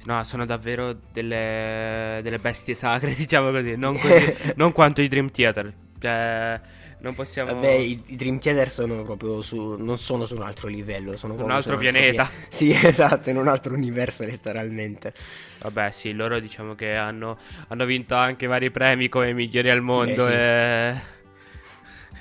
No, 0.02 0.24
sono 0.24 0.46
davvero 0.46 0.96
delle, 1.12 2.20
delle 2.22 2.38
bestie 2.38 2.72
sacre, 2.72 3.12
diciamo 3.14 3.50
così, 3.50 3.76
non, 3.76 3.98
così, 3.98 4.34
non 4.56 4.72
quanto 4.72 5.02
i 5.02 5.08
Dream 5.08 5.30
Theater. 5.30 5.70
Cioè, 5.98 6.58
non 7.00 7.14
possiamo... 7.14 7.54
Vabbè, 7.54 7.68
i, 7.68 8.02
i, 8.06 8.16
Dream 8.16 8.38
Theater 8.38 8.70
sono 8.70 9.02
proprio 9.02 9.42
su... 9.42 9.76
non 9.78 9.98
sono 9.98 10.26
su 10.26 10.34
un 10.34 10.42
altro 10.42 10.68
livello, 10.68 11.16
sono 11.16 11.34
un 11.34 11.50
altro 11.50 11.76
pianeta. 11.76 12.22
Altro 12.22 12.36
sì, 12.48 12.70
esatto, 12.82 13.30
in 13.30 13.36
un 13.36 13.48
altro 13.48 13.74
universo 13.74 14.24
letteralmente. 14.24 15.12
Vabbè, 15.60 15.90
sì, 15.90 16.12
loro 16.12 16.38
diciamo 16.40 16.74
che 16.74 16.94
hanno, 16.94 17.38
hanno 17.68 17.84
vinto 17.84 18.14
anche 18.14 18.46
vari 18.46 18.70
premi 18.70 19.08
come 19.08 19.32
migliori 19.32 19.70
al 19.70 19.80
mondo 19.80 20.26
Beh, 20.26 20.94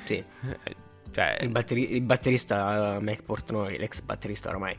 sì. 0.06 0.14
e... 0.14 0.24
Sì. 0.24 0.24
Cioè... 1.12 1.38
Il, 1.42 1.50
batteri- 1.50 1.96
il 1.96 2.04
batterista 2.04 3.00
Mac 3.02 3.24
Portnoy, 3.24 3.80
l'ex 3.80 4.00
batterista 4.02 4.50
ormai 4.50 4.78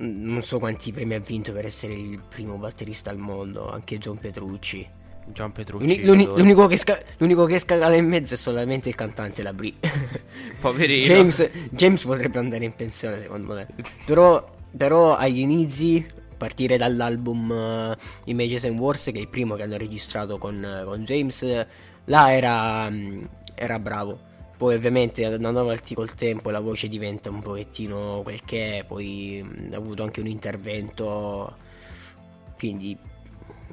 non 0.00 0.42
so 0.42 0.58
quanti 0.58 0.92
premi 0.92 1.14
ha 1.14 1.18
vinto 1.18 1.52
per 1.52 1.66
essere 1.66 1.92
il 1.94 2.22
primo 2.28 2.56
batterista 2.56 3.10
al 3.10 3.18
mondo, 3.18 3.70
anche 3.70 3.98
John 3.98 4.18
Petrucci. 4.18 4.88
John 5.32 5.52
Petrucci. 5.52 6.02
L'uni- 6.04 6.24
l'unico, 6.24 6.66
che 6.66 6.76
sca- 6.76 7.00
l'unico 7.18 7.44
che 7.44 7.58
scala 7.58 7.94
in 7.94 8.06
mezzo 8.06 8.34
è 8.34 8.36
solamente 8.36 8.88
il 8.88 8.94
cantante, 8.94 9.42
la 9.42 9.52
Brie. 9.52 9.74
Poverino. 10.60 11.04
James, 11.04 11.50
James, 11.70 12.02
potrebbe 12.04 12.38
andare 12.38 12.64
in 12.64 12.74
pensione, 12.74 13.18
secondo 13.20 13.54
me. 13.54 13.66
Però, 14.04 14.48
però 14.76 15.14
agli 15.14 15.40
inizi, 15.40 16.04
partire 16.36 16.76
dall'album 16.76 17.50
uh, 17.50 18.28
Images 18.30 18.64
and 18.64 18.78
Wars, 18.78 19.04
che 19.04 19.18
è 19.18 19.20
il 19.20 19.28
primo 19.28 19.54
che 19.54 19.62
hanno 19.62 19.76
registrato 19.76 20.38
con, 20.38 20.82
uh, 20.82 20.84
con 20.86 21.04
James, 21.04 21.66
là 22.04 22.32
era, 22.32 22.86
um, 22.88 23.28
era 23.54 23.78
bravo. 23.78 24.26
Poi 24.56 24.74
ovviamente 24.74 25.24
andando 25.24 25.60
avanti 25.60 25.94
col 25.94 26.14
tempo 26.14 26.50
la 26.50 26.58
voce 26.58 26.88
diventa 26.88 27.30
un 27.30 27.40
pochettino 27.40 28.22
quel 28.24 28.42
che 28.44 28.78
è, 28.78 28.84
poi 28.84 29.40
mh, 29.40 29.72
ha 29.72 29.76
avuto 29.76 30.02
anche 30.02 30.18
un 30.18 30.26
intervento, 30.26 31.54
quindi 32.56 32.98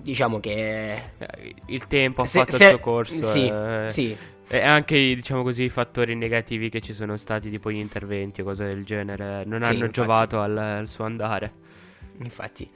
diciamo 0.06 0.40
che... 0.40 0.94
Eh, 1.18 1.56
il 1.68 1.88
tempo 1.88 2.22
ha 2.22 2.28
se, 2.28 2.40
fatto 2.40 2.56
se, 2.56 2.64
il 2.64 2.70
suo 2.70 2.80
corso. 2.80 3.26
Sì, 3.26 3.48
eh, 3.48 3.88
sì. 3.90 4.16
E 4.48 4.62
anche 4.62 4.96
diciamo 4.96 5.42
così, 5.42 5.64
i 5.64 5.70
fattori 5.70 6.16
negativi 6.16 6.70
che 6.70 6.80
ci 6.80 6.94
sono 6.94 7.18
stati, 7.18 7.50
tipo 7.50 7.72
gli 7.72 7.78
interventi 7.78 8.42
o 8.42 8.44
cose 8.44 8.66
del 8.66 8.86
genere, 8.86 9.44
non 9.46 9.64
sì, 9.64 9.70
hanno 9.70 9.86
infatti. 9.86 9.92
giovato 9.92 10.40
al, 10.40 10.58
al 10.58 10.88
suo 10.88 11.06
andare. 11.06 11.52
Infatti. 12.20 12.70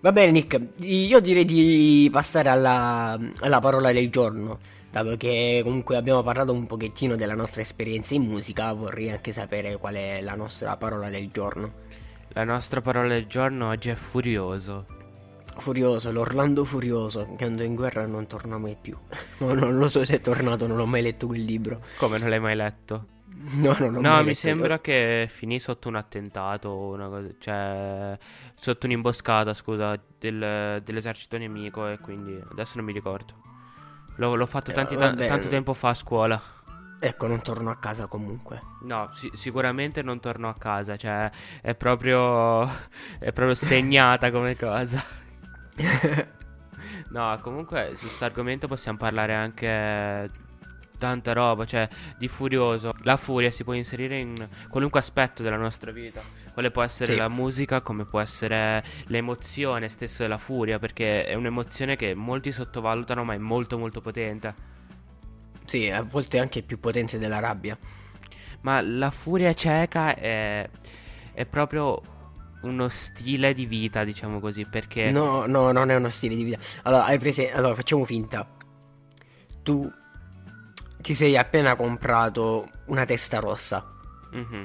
Va 0.00 0.12
bene 0.12 0.32
Nick, 0.32 0.60
io 0.78 1.20
direi 1.20 1.44
di 1.44 2.08
passare 2.12 2.48
alla, 2.48 3.18
alla 3.40 3.60
parola 3.60 3.92
del 3.92 4.08
giorno 4.10 4.58
dato 4.90 5.16
che 5.16 5.60
comunque 5.62 5.96
abbiamo 5.96 6.22
parlato 6.22 6.52
un 6.52 6.66
pochettino 6.66 7.16
della 7.16 7.34
nostra 7.34 7.62
esperienza 7.62 8.14
in 8.14 8.22
musica, 8.22 8.72
vorrei 8.72 9.10
anche 9.10 9.32
sapere 9.32 9.76
qual 9.76 9.94
è 9.94 10.20
la 10.20 10.34
nostra 10.34 10.76
parola 10.76 11.08
del 11.08 11.28
giorno. 11.28 11.88
La 12.32 12.44
nostra 12.44 12.80
parola 12.80 13.08
del 13.08 13.26
giorno 13.26 13.68
oggi 13.68 13.90
è 13.90 13.94
furioso. 13.94 14.86
Furioso, 15.58 16.10
l'Orlando 16.12 16.64
Furioso, 16.64 17.34
che 17.36 17.44
andò 17.44 17.62
in 17.62 17.74
guerra 17.74 18.02
e 18.02 18.06
non 18.06 18.26
torna 18.26 18.58
mai 18.58 18.76
più. 18.80 18.96
no, 19.38 19.54
non 19.54 19.78
lo 19.78 19.88
so 19.88 20.04
se 20.04 20.16
è 20.16 20.20
tornato, 20.20 20.66
non 20.66 20.78
ho 20.78 20.86
mai 20.86 21.02
letto 21.02 21.26
quel 21.26 21.44
libro. 21.44 21.82
Come 21.96 22.18
non 22.18 22.28
l'hai 22.28 22.40
mai 22.40 22.56
letto? 22.56 23.06
No, 23.52 23.74
no, 23.78 23.88
no, 23.88 24.18
mi 24.18 24.24
letto. 24.24 24.34
sembra 24.34 24.80
che 24.80 25.26
finì 25.30 25.60
sotto 25.60 25.88
un 25.88 25.96
attentato, 25.96 26.74
una 26.74 27.08
cosa, 27.08 27.28
cioè 27.38 28.18
sotto 28.54 28.86
un'imboscata, 28.86 29.54
scusa, 29.54 29.98
del, 30.18 30.80
dell'esercito 30.84 31.38
nemico 31.38 31.88
e 31.88 31.98
quindi 31.98 32.38
adesso 32.50 32.72
non 32.76 32.84
mi 32.84 32.92
ricordo. 32.92 33.34
L'ho, 34.16 34.34
l'ho 34.34 34.46
fatto 34.46 34.72
tanti, 34.72 34.96
ta- 34.96 35.14
tanto 35.14 35.48
tempo 35.48 35.72
fa 35.72 35.90
a 35.90 35.94
scuola. 35.94 36.42
Ecco, 37.02 37.26
non 37.26 37.40
torno 37.40 37.70
a 37.70 37.76
casa 37.76 38.06
comunque. 38.06 38.60
No, 38.82 39.08
si- 39.12 39.30
sicuramente 39.32 40.02
non 40.02 40.20
torno 40.20 40.50
a 40.50 40.54
casa. 40.54 40.98
Cioè, 40.98 41.30
è 41.62 41.74
proprio. 41.74 42.64
È 43.18 43.32
proprio 43.32 43.54
segnata 43.54 44.30
come 44.30 44.54
cosa. 44.54 45.02
no, 47.10 47.38
comunque, 47.42 47.92
su 47.94 48.06
questo 48.06 48.24
argomento 48.24 48.66
possiamo 48.66 48.98
parlare 48.98 49.34
anche 49.34 50.30
tanta 51.00 51.32
roba, 51.32 51.64
cioè 51.64 51.88
di 52.18 52.28
furioso. 52.28 52.92
La 53.02 53.16
furia 53.16 53.50
si 53.50 53.64
può 53.64 53.72
inserire 53.72 54.18
in 54.18 54.48
qualunque 54.68 55.00
aspetto 55.00 55.42
della 55.42 55.56
nostra 55.56 55.90
vita. 55.90 56.22
Quale 56.52 56.70
può 56.70 56.82
essere 56.82 57.12
sì. 57.12 57.18
la 57.18 57.28
musica, 57.28 57.80
come 57.80 58.04
può 58.04 58.20
essere 58.20 58.84
l'emozione 59.06 59.88
stessa 59.88 60.22
della 60.22 60.38
furia, 60.38 60.78
perché 60.78 61.24
è 61.24 61.34
un'emozione 61.34 61.96
che 61.96 62.14
molti 62.14 62.52
sottovalutano, 62.52 63.24
ma 63.24 63.34
è 63.34 63.38
molto 63.38 63.78
molto 63.78 64.00
potente. 64.00 64.54
Sì, 65.64 65.88
a 65.88 66.02
volte 66.02 66.38
anche 66.38 66.62
più 66.62 66.78
potente 66.78 67.18
della 67.18 67.38
rabbia. 67.38 67.78
Ma 68.62 68.80
la 68.82 69.10
furia 69.10 69.54
cieca 69.54 70.14
è, 70.14 70.68
è 71.32 71.46
proprio 71.46 72.02
uno 72.62 72.88
stile 72.88 73.54
di 73.54 73.66
vita, 73.66 74.04
diciamo 74.04 74.40
così, 74.40 74.66
perché... 74.66 75.10
No, 75.10 75.46
no, 75.46 75.72
non 75.72 75.90
è 75.90 75.96
uno 75.96 76.08
stile 76.08 76.36
di 76.36 76.44
vita. 76.44 76.58
Allora, 76.82 77.04
hai 77.04 77.18
prese... 77.18 77.52
allora 77.52 77.74
facciamo 77.74 78.04
finta. 78.04 78.46
Tu 79.62 79.90
ti 81.00 81.14
sei 81.14 81.36
appena 81.36 81.74
comprato 81.76 82.68
una 82.86 83.04
testa 83.04 83.38
rossa. 83.38 83.86
Mm-hmm. 84.34 84.64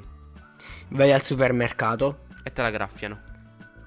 Vai 0.89 1.11
al 1.11 1.23
supermercato. 1.23 2.25
E 2.43 2.51
te 2.51 2.61
la 2.61 2.69
graffiano. 2.69 3.21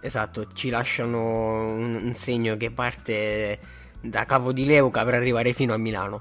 Esatto, 0.00 0.52
ci 0.52 0.68
lasciano 0.68 1.74
un, 1.74 1.94
un 1.94 2.14
segno 2.14 2.56
che 2.56 2.70
parte 2.70 3.58
da 4.00 4.24
Capo 4.24 4.52
di 4.52 4.64
Leuca 4.64 5.04
per 5.04 5.14
arrivare 5.14 5.52
fino 5.52 5.74
a 5.74 5.76
Milano. 5.76 6.20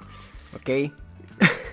Ok? 0.51 0.91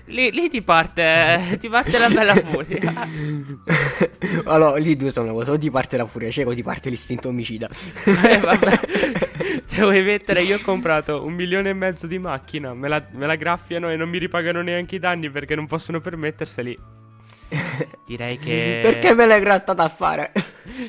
Lì, 0.07 0.29
lì, 0.31 0.49
ti 0.49 0.61
parte 0.61 1.57
ti 1.59 1.67
parte 1.67 1.97
la 1.97 2.09
bella 2.09 2.35
furia. 2.35 2.93
allora, 4.45 4.77
lì 4.77 4.95
due 4.95 5.11
sono 5.11 5.33
cose, 5.33 5.51
o 5.51 5.57
ti 5.57 5.71
parte 5.71 5.97
la 5.97 6.05
furia 6.05 6.29
cieca 6.29 6.49
o 6.49 6.53
ti 6.53 6.61
parte 6.63 6.89
l'istinto 6.89 7.29
omicida. 7.29 7.67
eh, 8.05 8.37
vabbè. 8.37 8.79
Cioè, 9.65 9.79
vuoi 9.81 10.03
mettere, 10.03 10.43
io 10.43 10.57
ho 10.57 10.61
comprato 10.61 11.25
un 11.25 11.33
milione 11.33 11.69
e 11.69 11.73
mezzo 11.73 12.05
di 12.05 12.19
macchina, 12.19 12.73
me 12.75 12.87
la, 12.87 13.03
me 13.13 13.25
la 13.25 13.35
graffiano 13.35 13.89
e 13.89 13.95
non 13.95 14.09
mi 14.09 14.19
ripagano 14.19 14.61
neanche 14.61 14.95
i 14.95 14.99
danni 14.99 15.29
perché 15.31 15.55
non 15.55 15.65
possono 15.65 15.99
permetterseli. 15.99 16.77
Direi 18.05 18.37
che. 18.37 18.79
Perché 18.83 19.13
me 19.13 19.25
l'hai 19.25 19.39
grattata 19.39 19.83
a 19.83 19.89
fare? 19.89 20.31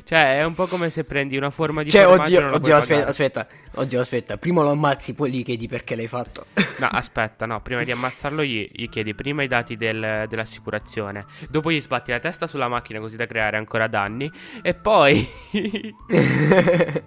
Cioè, 0.04 0.38
è 0.38 0.44
un 0.44 0.54
po' 0.54 0.66
come 0.66 0.90
se 0.90 1.04
prendi 1.04 1.36
una 1.36 1.50
forma 1.50 1.82
di 1.82 1.90
Cioè, 1.90 2.06
oddio, 2.06 2.54
oddio 2.54 2.76
aspetta, 2.76 3.06
aspetta, 3.06 3.46
oddio, 3.74 4.00
aspetta. 4.00 4.36
Prima 4.36 4.62
lo 4.62 4.70
ammazzi, 4.70 5.14
poi 5.14 5.30
gli 5.30 5.44
chiedi 5.44 5.68
perché 5.68 5.96
l'hai 5.96 6.08
fatto. 6.08 6.46
No, 6.78 6.88
aspetta, 6.92 7.46
no. 7.46 7.60
Prima 7.60 7.84
di 7.84 7.90
ammazzarlo, 7.90 8.42
gli, 8.42 8.68
gli 8.72 8.88
chiedi 8.88 9.14
prima 9.14 9.42
i 9.42 9.48
dati 9.48 9.76
del, 9.76 10.26
dell'assicurazione. 10.28 11.26
Dopo 11.48 11.70
gli 11.70 11.80
sbatti 11.80 12.10
la 12.10 12.18
testa 12.18 12.46
sulla 12.46 12.68
macchina 12.68 13.00
così 13.00 13.16
da 13.16 13.26
creare 13.26 13.56
ancora 13.56 13.86
danni. 13.86 14.30
E 14.62 14.74
poi. 14.74 15.28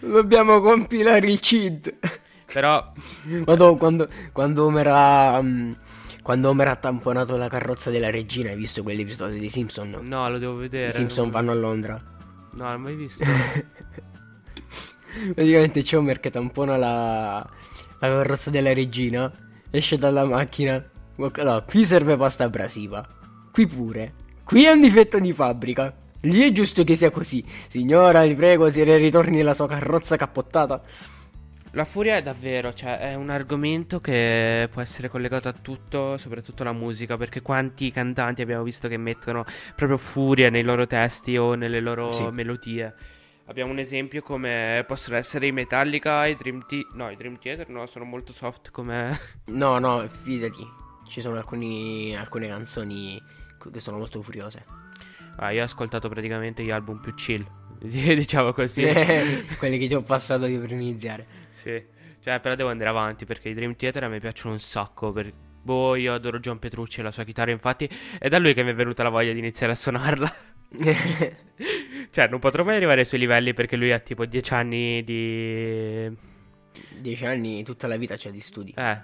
Dobbiamo 0.00 0.60
compilare 0.60 1.26
il 1.26 1.40
cheat. 1.40 2.20
Però. 2.52 2.92
Madonna, 3.46 3.78
quando, 3.78 4.08
quando 4.32 4.66
Homer 4.66 4.86
ha. 4.88 5.38
Um, 5.38 5.76
quando 6.22 6.48
Homer 6.48 6.68
ha 6.68 6.76
tamponato 6.76 7.36
la 7.36 7.48
carrozza 7.48 7.90
della 7.90 8.10
regina, 8.10 8.50
hai 8.50 8.56
visto 8.56 8.84
quell'episodio 8.84 9.40
di 9.40 9.48
Simpson? 9.48 9.98
No, 10.02 10.30
lo 10.30 10.38
devo 10.38 10.54
vedere. 10.54 10.90
I 10.90 10.92
Simpson 10.92 11.30
vanno 11.30 11.50
a 11.50 11.54
Londra. 11.54 12.00
No, 12.52 12.64
non 12.64 12.72
ho 12.72 12.78
mai 12.78 12.94
visto. 12.94 13.24
Praticamente 15.34 15.82
c'è 15.82 15.96
Homer 15.96 16.20
che 16.20 16.30
tampona 16.30 16.76
la, 16.76 17.44
la 17.98 18.08
carrozza 18.08 18.50
della 18.50 18.72
regina, 18.72 19.30
esce 19.70 19.98
dalla 19.98 20.24
macchina. 20.24 20.82
Allora, 21.16 21.60
qui 21.62 21.84
serve 21.84 22.16
pasta 22.16 22.44
abrasiva. 22.44 23.04
Qui 23.50 23.66
pure. 23.66 24.14
Qui 24.44 24.64
è 24.64 24.70
un 24.70 24.80
difetto 24.80 25.18
di 25.18 25.32
fabbrica. 25.32 25.92
Lì 26.20 26.42
è 26.42 26.52
giusto 26.52 26.84
che 26.84 26.94
sia 26.94 27.10
così. 27.10 27.44
Signora, 27.68 28.24
vi 28.24 28.36
prego, 28.36 28.70
se 28.70 28.84
ritorni 28.96 29.42
la 29.42 29.54
sua 29.54 29.66
carrozza 29.66 30.16
cappottata. 30.16 30.80
La 31.74 31.86
furia 31.86 32.16
è 32.16 32.22
davvero, 32.22 32.74
cioè, 32.74 32.98
è 32.98 33.14
un 33.14 33.30
argomento 33.30 33.98
che 33.98 34.68
può 34.70 34.82
essere 34.82 35.08
collegato 35.08 35.48
a 35.48 35.52
tutto, 35.52 36.18
soprattutto 36.18 36.64
la 36.64 36.72
musica, 36.72 37.16
perché 37.16 37.40
quanti 37.40 37.90
cantanti 37.90 38.42
abbiamo 38.42 38.62
visto 38.62 38.88
che 38.88 38.98
mettono 38.98 39.46
proprio 39.74 39.96
furia 39.96 40.50
nei 40.50 40.64
loro 40.64 40.86
testi 40.86 41.34
o 41.38 41.54
nelle 41.54 41.80
loro 41.80 42.12
sì. 42.12 42.28
melodie. 42.30 42.94
Abbiamo 43.46 43.70
un 43.70 43.78
esempio 43.78 44.20
come 44.20 44.84
possono 44.86 45.16
essere 45.16 45.46
i 45.46 45.52
Metallica, 45.52 46.26
i 46.26 46.36
Dream 46.36 46.66
Theater, 46.66 46.94
no, 46.94 47.10
i 47.10 47.16
Dream 47.16 47.38
Theater 47.38 47.66
no, 47.70 47.86
sono 47.86 48.04
molto 48.04 48.34
soft 48.34 48.70
come... 48.70 49.18
No, 49.46 49.78
no, 49.78 50.06
fidati, 50.08 50.66
ci 51.08 51.22
sono 51.22 51.38
alcuni, 51.38 52.14
alcune 52.14 52.48
canzoni 52.48 53.18
che 53.72 53.80
sono 53.80 53.96
molto 53.96 54.20
furiose. 54.20 54.62
Ah, 55.36 55.52
io 55.52 55.62
ho 55.62 55.64
ascoltato 55.64 56.10
praticamente 56.10 56.62
gli 56.62 56.70
album 56.70 57.00
più 57.00 57.14
chill, 57.14 57.46
diciamo 57.80 58.52
così. 58.52 58.84
Quelli 59.56 59.78
che 59.78 59.86
ti 59.86 59.94
ho 59.94 60.02
passato 60.02 60.44
io 60.44 60.60
per 60.60 60.72
iniziare. 60.72 61.41
Sì, 61.62 61.80
cioè, 62.18 62.40
però 62.40 62.56
devo 62.56 62.70
andare 62.70 62.90
avanti 62.90 63.24
perché 63.24 63.48
i 63.48 63.54
Dream 63.54 63.76
Theater 63.76 64.02
a 64.02 64.08
me 64.08 64.18
piacciono 64.18 64.54
un 64.54 64.58
sacco. 64.58 65.12
Per... 65.12 65.32
Boh, 65.62 65.94
io 65.94 66.12
adoro 66.12 66.40
John 66.40 66.58
Petrucci 66.58 66.98
e 66.98 67.02
la 67.04 67.12
sua 67.12 67.22
chitarra, 67.22 67.52
infatti 67.52 67.88
è 68.18 68.28
da 68.28 68.38
lui 68.38 68.52
che 68.52 68.64
mi 68.64 68.70
è 68.70 68.74
venuta 68.74 69.04
la 69.04 69.10
voglia 69.10 69.32
di 69.32 69.38
iniziare 69.38 69.72
a 69.72 69.76
suonarla. 69.76 70.34
cioè, 72.10 72.26
non 72.26 72.40
potrò 72.40 72.64
mai 72.64 72.76
arrivare 72.76 73.00
ai 73.00 73.06
suoi 73.06 73.20
livelli 73.20 73.54
perché 73.54 73.76
lui 73.76 73.92
ha 73.92 74.00
tipo 74.00 74.26
10 74.26 74.54
anni 74.54 75.04
di... 75.04 76.10
10 77.00 77.26
anni, 77.26 77.62
tutta 77.62 77.86
la 77.86 77.96
vita 77.96 78.16
c'è 78.16 78.32
di 78.32 78.40
studi. 78.40 78.74
Eh, 78.76 79.00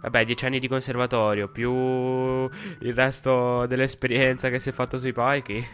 vabbè, 0.00 0.24
10 0.24 0.46
anni 0.46 0.58
di 0.58 0.66
conservatorio, 0.66 1.48
più 1.48 1.70
il 1.70 2.94
resto 2.94 3.64
dell'esperienza 3.66 4.50
che 4.50 4.58
si 4.58 4.70
è 4.70 4.72
fatto 4.72 4.98
sui 4.98 5.12
palchi. 5.12 5.64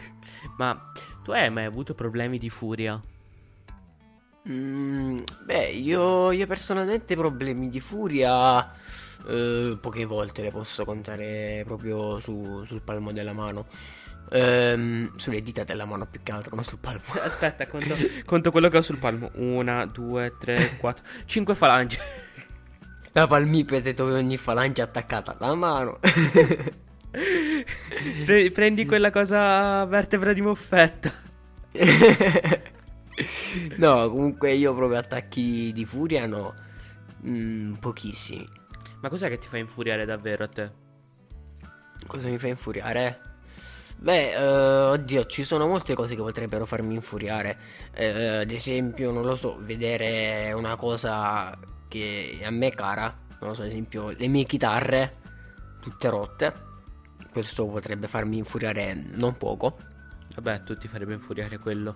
Ma 0.57 0.91
tu 1.23 1.31
hai 1.31 1.49
mai 1.49 1.65
avuto 1.65 1.95
problemi 1.95 2.37
di 2.37 2.51
furia? 2.51 3.01
Mm, 4.49 5.21
beh, 5.45 5.69
io, 5.69 6.31
io, 6.31 6.47
personalmente 6.47 7.15
problemi 7.15 7.69
di 7.69 7.79
furia 7.79 8.69
eh, 9.27 9.77
poche 9.79 10.03
volte 10.05 10.41
le 10.41 10.51
posso 10.51 10.83
contare 10.83 11.61
proprio 11.65 12.19
su, 12.19 12.63
sul 12.65 12.81
palmo 12.81 13.11
della 13.11 13.33
mano. 13.33 13.65
Ehm, 14.31 15.15
sulle 15.15 15.41
dita 15.41 15.63
della 15.63 15.85
mano 15.85 16.07
più 16.07 16.21
che 16.23 16.31
altro, 16.31 16.55
non 16.55 16.63
sul 16.63 16.79
palmo. 16.79 17.01
Aspetta, 17.21 17.67
conto, 17.67 17.95
conto 18.25 18.51
quello 18.51 18.69
che 18.69 18.77
ho 18.77 18.81
sul 18.81 18.97
palmo. 18.97 19.31
Una, 19.35 19.85
due, 19.85 20.35
tre, 20.37 20.75
quattro, 20.79 21.05
cinque 21.25 21.55
falangi. 21.55 21.97
La 23.13 23.27
palmipede 23.27 23.93
dove 23.93 24.13
ogni 24.15 24.37
falange 24.37 24.81
è 24.81 24.85
attaccata 24.85 25.37
alla 25.39 25.55
mano. 25.55 25.99
Pre- 28.25 28.49
prendi 28.49 28.85
quella 28.87 29.11
cosa 29.11 29.85
vertebra 29.85 30.33
di 30.33 30.41
moffetta. 30.41 31.13
No, 33.77 34.09
comunque 34.09 34.53
io 34.53 34.73
proprio 34.73 34.99
attacchi 34.99 35.71
di 35.73 35.85
furia 35.85 36.25
no. 36.25 36.53
Mm, 37.25 37.73
pochissimi. 37.75 38.45
Ma 39.01 39.09
cos'è 39.09 39.29
che 39.29 39.37
ti 39.37 39.47
fa 39.47 39.57
infuriare 39.57 40.05
davvero 40.05 40.43
a 40.43 40.47
te? 40.47 40.71
Cosa 42.07 42.27
mi 42.27 42.37
fa 42.37 42.47
infuriare? 42.47 43.31
Beh, 43.97 44.35
uh, 44.35 44.91
oddio, 44.91 45.25
ci 45.27 45.43
sono 45.43 45.65
molte 45.67 45.93
cose 45.95 46.15
che 46.15 46.21
potrebbero 46.21 46.65
farmi 46.65 46.93
infuriare. 46.93 47.57
Uh, 47.97 48.41
ad 48.41 48.51
esempio, 48.51 49.11
non 49.11 49.23
lo 49.23 49.35
so, 49.35 49.57
vedere 49.59 50.51
una 50.53 50.75
cosa 50.75 51.57
che 51.87 52.41
a 52.43 52.49
me 52.49 52.67
è 52.67 52.71
cara. 52.71 53.15
Non 53.39 53.49
lo 53.49 53.55
so, 53.55 53.61
ad 53.61 53.69
esempio, 53.69 54.09
le 54.09 54.27
mie 54.27 54.43
chitarre 54.43 55.15
tutte 55.79 56.09
rotte. 56.09 56.53
Questo 57.31 57.65
potrebbe 57.65 58.07
farmi 58.07 58.37
infuriare 58.37 58.93
non 58.93 59.37
poco. 59.37 59.77
Vabbè, 60.35 60.63
tu 60.63 60.77
ti 60.77 60.87
farebbe 60.87 61.13
infuriare 61.13 61.57
quello. 61.57 61.95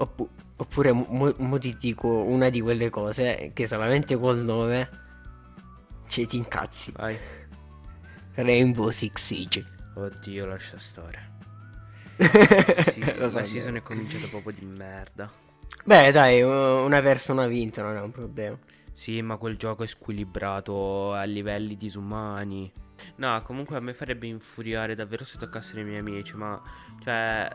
Oppu- 0.00 0.28
oppure, 0.56 0.92
mo, 0.92 1.34
mo 1.38 1.58
ti 1.58 1.76
dico 1.78 2.08
una 2.08 2.50
di 2.50 2.60
quelle 2.60 2.88
cose 2.88 3.50
che 3.52 3.66
solamente 3.66 4.16
col 4.16 4.38
nome 4.38 5.06
cioè, 6.08 6.26
ti 6.26 6.36
incazzi. 6.36 6.92
Vai. 6.92 7.18
Rainbow 8.34 8.90
Six 8.90 9.22
Siege. 9.22 9.64
Oddio, 9.94 10.46
lascia 10.46 10.78
stare. 10.78 11.36
sì, 12.92 13.16
la 13.16 13.30
so 13.30 13.44
season 13.44 13.76
è 13.76 13.82
cominciata 13.82 14.26
proprio 14.26 14.52
di 14.58 14.64
merda. 14.64 15.30
Beh, 15.84 16.10
dai, 16.10 16.42
una 16.42 17.00
persona 17.00 17.44
ha 17.44 17.46
vinto, 17.46 17.82
non 17.82 17.96
è 17.96 18.00
un 18.00 18.10
problema. 18.10 18.58
Sì, 18.92 19.22
ma 19.22 19.36
quel 19.36 19.56
gioco 19.56 19.84
è 19.84 19.86
squilibrato 19.86 21.12
a 21.12 21.22
livelli 21.22 21.76
disumani. 21.76 22.72
No, 23.16 23.40
comunque 23.42 23.76
a 23.76 23.80
me 23.80 23.94
farebbe 23.94 24.26
infuriare 24.26 24.96
davvero 24.96 25.24
se 25.24 25.38
toccassero 25.38 25.80
i 25.80 25.84
miei 25.84 25.98
amici, 25.98 26.34
ma 26.34 26.60
cioè 27.02 27.48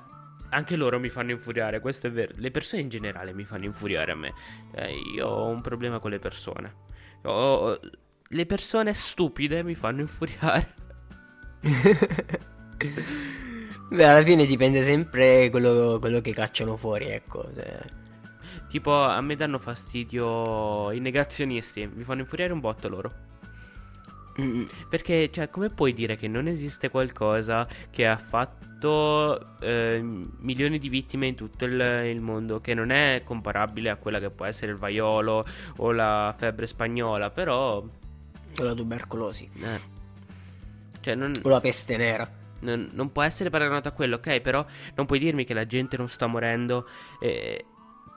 anche 0.53 0.75
loro 0.75 0.99
mi 0.99 1.09
fanno 1.09 1.31
infuriare, 1.31 1.79
questo 1.79 2.07
è 2.07 2.11
vero. 2.11 2.33
Le 2.35 2.51
persone 2.51 2.81
in 2.81 2.89
generale 2.89 3.33
mi 3.33 3.43
fanno 3.43 3.65
infuriare 3.65 4.11
a 4.11 4.15
me. 4.15 4.33
Cioè, 4.73 4.87
io 5.15 5.27
ho 5.27 5.47
un 5.47 5.61
problema 5.61 5.99
con 5.99 6.11
le 6.11 6.19
persone. 6.19 6.75
Ho... 7.23 7.79
Le 8.27 8.45
persone 8.45 8.93
stupide 8.93 9.63
mi 9.63 9.75
fanno 9.75 10.01
infuriare. 10.01 10.73
Beh, 13.89 14.05
alla 14.05 14.23
fine 14.23 14.45
dipende 14.45 14.83
sempre 14.83 15.49
quello, 15.49 15.97
quello 15.99 16.21
che 16.21 16.33
cacciano 16.33 16.77
fuori, 16.77 17.09
ecco. 17.09 17.49
Se... 17.53 18.01
Tipo, 18.69 19.03
a 19.03 19.21
me 19.21 19.35
danno 19.35 19.59
fastidio 19.59 20.91
i 20.91 20.99
negazionisti, 20.99 21.87
mi 21.93 22.03
fanno 22.03 22.21
infuriare 22.21 22.53
un 22.53 22.59
botto 22.59 22.89
loro. 22.89 23.13
Mm-mm. 24.39 24.67
Perché, 24.89 25.29
cioè, 25.31 25.49
come 25.49 25.69
puoi 25.69 25.93
dire 25.93 26.15
che 26.15 26.27
non 26.27 26.47
esiste 26.47 26.89
qualcosa 26.89 27.67
che 27.91 28.07
ha 28.07 28.17
fatto 28.17 28.72
eh, 29.59 29.99
milioni 30.01 30.79
di 30.79 30.89
vittime 30.89 31.27
in 31.27 31.35
tutto 31.35 31.65
il, 31.65 31.79
il, 32.05 32.19
mondo, 32.21 32.59
che 32.61 32.73
non 32.73 32.89
è 32.91 33.21
comparabile 33.23 33.89
a 33.89 33.95
quella 33.95 34.19
che 34.19 34.29
può 34.29 34.45
essere 34.45 34.71
il 34.71 34.77
vaiolo 34.77 35.45
o 35.77 35.91
la 35.91 36.33
febbre 36.37 36.67
spagnola, 36.67 37.29
però... 37.29 37.77
O 38.57 38.63
la 38.63 38.73
tubercolosi. 38.73 39.49
Eh. 39.55 39.79
Cioè, 40.99 41.15
non... 41.15 41.33
O 41.41 41.49
la 41.49 41.59
peste 41.59 41.97
nera. 41.97 42.29
Non, 42.59 42.89
non, 42.93 43.11
può 43.11 43.23
essere 43.23 43.49
paragonato 43.49 43.89
a 43.89 43.91
quello, 43.91 44.15
ok? 44.15 44.39
Però 44.41 44.65
non 44.95 45.05
puoi 45.05 45.19
dirmi 45.19 45.43
che 45.43 45.53
la 45.53 45.65
gente 45.65 45.97
non 45.97 46.07
sta 46.07 46.27
morendo. 46.27 46.87
Eh, 47.19 47.65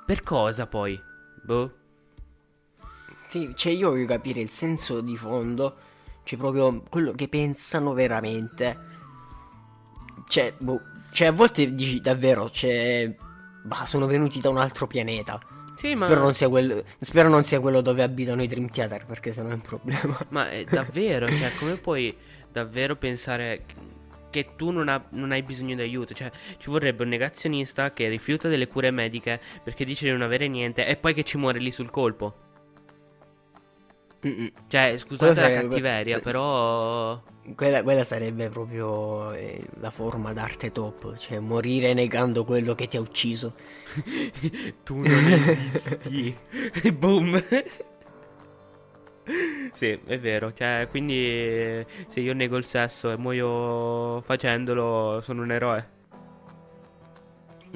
per 0.04 0.22
cosa 0.22 0.66
poi? 0.66 1.00
Boh. 1.42 1.72
Sì, 3.28 3.52
cioè 3.56 3.72
io 3.72 3.90
voglio 3.90 4.06
capire 4.06 4.40
il 4.40 4.50
senso 4.50 5.00
di 5.00 5.16
fondo 5.16 5.84
cioè, 6.26 6.36
proprio 6.40 6.82
quello 6.90 7.12
che 7.12 7.28
pensano 7.28 7.92
veramente. 7.92 8.94
Cioè, 10.28 10.54
boh, 10.56 10.80
cioè 11.12 11.28
a 11.28 11.32
volte 11.32 11.74
dici 11.74 12.00
davvero, 12.00 12.50
cioè, 12.50 13.12
bah, 13.62 13.86
sono 13.86 14.06
venuti 14.06 14.40
da 14.40 14.48
un 14.48 14.58
altro 14.58 14.86
pianeta. 14.86 15.40
Sì, 15.76 15.94
ma... 15.94 16.06
spero, 16.06 16.20
non 16.20 16.34
sia 16.34 16.48
quello, 16.48 16.82
spero 17.00 17.28
non 17.28 17.44
sia 17.44 17.60
quello 17.60 17.80
dove 17.80 18.02
abitano 18.02 18.42
i 18.42 18.46
Dream 18.46 18.68
Theater, 18.68 19.04
perché 19.06 19.32
sennò 19.32 19.50
è 19.50 19.54
un 19.54 19.62
problema. 19.62 20.18
Ma 20.30 20.48
è 20.50 20.64
davvero, 20.68 21.28
cioè, 21.28 21.50
come 21.58 21.76
puoi 21.76 22.16
davvero 22.50 22.96
pensare 22.96 23.64
che 24.30 24.54
tu 24.56 24.70
non, 24.70 24.88
ha, 24.88 25.02
non, 25.10 25.32
hai 25.32 25.42
bisogno 25.42 25.74
di 25.74 25.82
aiuto. 25.82 26.14
Cioè, 26.14 26.30
ci 26.58 26.70
vorrebbe 26.70 27.02
un 27.02 27.08
negazionista 27.08 27.92
che 27.92 28.08
rifiuta 28.08 28.48
delle 28.48 28.66
cure 28.66 28.90
mediche 28.90 29.40
perché 29.62 29.84
dice 29.84 30.04
di 30.04 30.10
non 30.10 30.22
avere 30.22 30.48
niente 30.48 30.86
e 30.86 30.96
poi 30.96 31.14
che 31.14 31.24
ci 31.24 31.38
muore 31.38 31.58
lì 31.58 31.70
sul 31.70 31.90
colpo. 31.90 32.45
Mm-mm. 34.24 34.50
Cioè, 34.68 34.96
scusate 34.98 35.32
Quello 35.34 35.48
la 35.54 35.60
cattiveria, 35.62 36.14
que- 36.14 36.22
però. 36.22 37.22
Quella, 37.54 37.82
quella, 37.84 38.02
sarebbe 38.02 38.48
proprio 38.48 39.32
eh, 39.32 39.60
la 39.78 39.90
forma 39.90 40.32
d'arte 40.32 40.72
top, 40.72 41.16
cioè 41.16 41.38
morire 41.38 41.94
negando 41.94 42.44
quello 42.44 42.74
che 42.74 42.88
ti 42.88 42.96
ha 42.96 43.00
ucciso. 43.00 43.54
tu 44.82 44.96
non 44.96 45.28
esisti. 45.28 46.36
Boom. 46.92 47.40
sì, 49.72 49.98
è 50.06 50.18
vero. 50.18 50.52
Cioè, 50.52 50.88
quindi 50.90 51.84
se 52.08 52.20
io 52.20 52.32
nego 52.34 52.56
il 52.56 52.64
sesso 52.64 53.10
e 53.10 53.16
muoio 53.16 54.20
facendolo, 54.22 55.20
sono 55.20 55.42
un 55.42 55.52
eroe. 55.52 55.94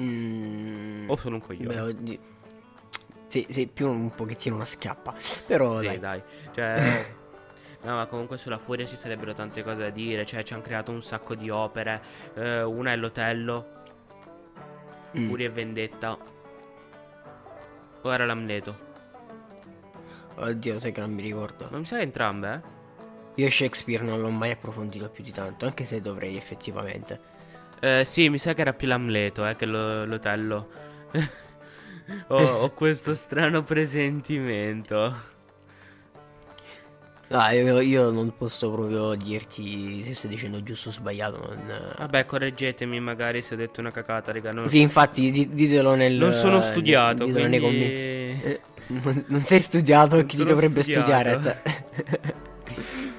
Mm, 0.01 1.09
o 1.09 1.15
sono 1.15 1.35
un 1.35 1.41
coglione. 1.41 1.73
Beh, 1.73 1.79
oddio. 1.81 2.19
Sì, 3.31 3.47
sì, 3.47 3.65
più 3.67 3.87
un 3.87 4.09
pochettino 4.09 4.55
una 4.55 4.65
schiappa. 4.65 5.15
Però 5.45 5.77
sì, 5.77 5.85
dai. 5.85 5.99
dai. 5.99 6.23
Cioè... 6.53 7.19
No, 7.83 7.95
ma 7.95 8.05
comunque 8.05 8.37
sulla 8.37 8.59
Furia 8.59 8.85
ci 8.85 8.95
sarebbero 8.95 9.33
tante 9.33 9.63
cose 9.63 9.81
da 9.81 9.89
dire. 9.89 10.23
Cioè, 10.23 10.43
ci 10.43 10.53
hanno 10.53 10.61
creato 10.61 10.91
un 10.91 11.01
sacco 11.01 11.33
di 11.33 11.49
opere. 11.49 11.99
Eh, 12.35 12.61
una 12.61 12.91
è 12.91 12.95
l'Otello. 12.95 13.83
Mm. 15.17 15.27
Furia 15.27 15.47
e 15.47 15.49
Vendetta. 15.49 16.15
O 18.03 18.13
era 18.13 18.23
l'Amleto? 18.25 18.77
Oddio, 20.35 20.79
sai 20.79 20.91
che 20.91 20.99
non 20.99 21.11
mi 21.11 21.23
ricordo. 21.23 21.69
Ma 21.71 21.79
mi 21.79 21.85
sa 21.85 21.99
entrambe, 21.99 22.53
eh? 22.53 23.41
Io 23.41 23.49
Shakespeare 23.49 24.03
non 24.03 24.21
l'ho 24.21 24.29
mai 24.29 24.51
approfondito 24.51 25.09
più 25.09 25.23
di 25.23 25.31
tanto, 25.31 25.65
anche 25.65 25.85
se 25.85 26.01
dovrei 26.01 26.37
effettivamente. 26.37 27.19
Eh, 27.79 28.03
sì, 28.05 28.29
mi 28.29 28.37
sa 28.37 28.53
che 28.53 28.61
era 28.61 28.73
più 28.73 28.87
l'Amleto, 28.87 29.47
eh, 29.47 29.55
che 29.55 29.65
lo, 29.65 30.05
l'Otello. 30.05 30.69
ho, 32.27 32.37
ho 32.37 32.69
questo 32.71 33.15
strano 33.15 33.63
presentimento. 33.63 35.29
Ah, 37.33 37.53
io, 37.53 37.79
io, 37.79 38.11
non 38.11 38.33
posso 38.37 38.69
proprio 38.71 39.15
dirti 39.15 40.03
se 40.03 40.13
stai 40.13 40.31
dicendo 40.31 40.61
giusto 40.63 40.89
o 40.89 40.91
sbagliato. 40.91 41.37
Non... 41.37 41.93
Vabbè, 41.97 42.25
correggetemi 42.25 42.99
magari 42.99 43.41
se 43.41 43.53
ho 43.53 43.57
detto 43.57 43.79
una 43.79 43.91
cacata, 43.91 44.33
raga. 44.33 44.51
Non... 44.51 44.67
Sì, 44.67 44.81
infatti, 44.81 45.49
ditelo 45.49 45.95
nel. 45.95 46.13
Non 46.13 46.33
sono 46.33 46.59
studiato. 46.61 47.25
Ditelo 47.25 47.47
quindi... 47.47 47.49
nei 47.49 47.59
commenti. 47.59 48.47
Eh, 48.47 48.59
non, 48.87 49.23
non, 49.27 49.43
sei 49.43 49.61
studiato, 49.61 50.17
non 50.17 50.25
chi 50.25 50.37
ti 50.37 50.43
dovrebbe 50.43 50.83
studiare? 50.83 51.61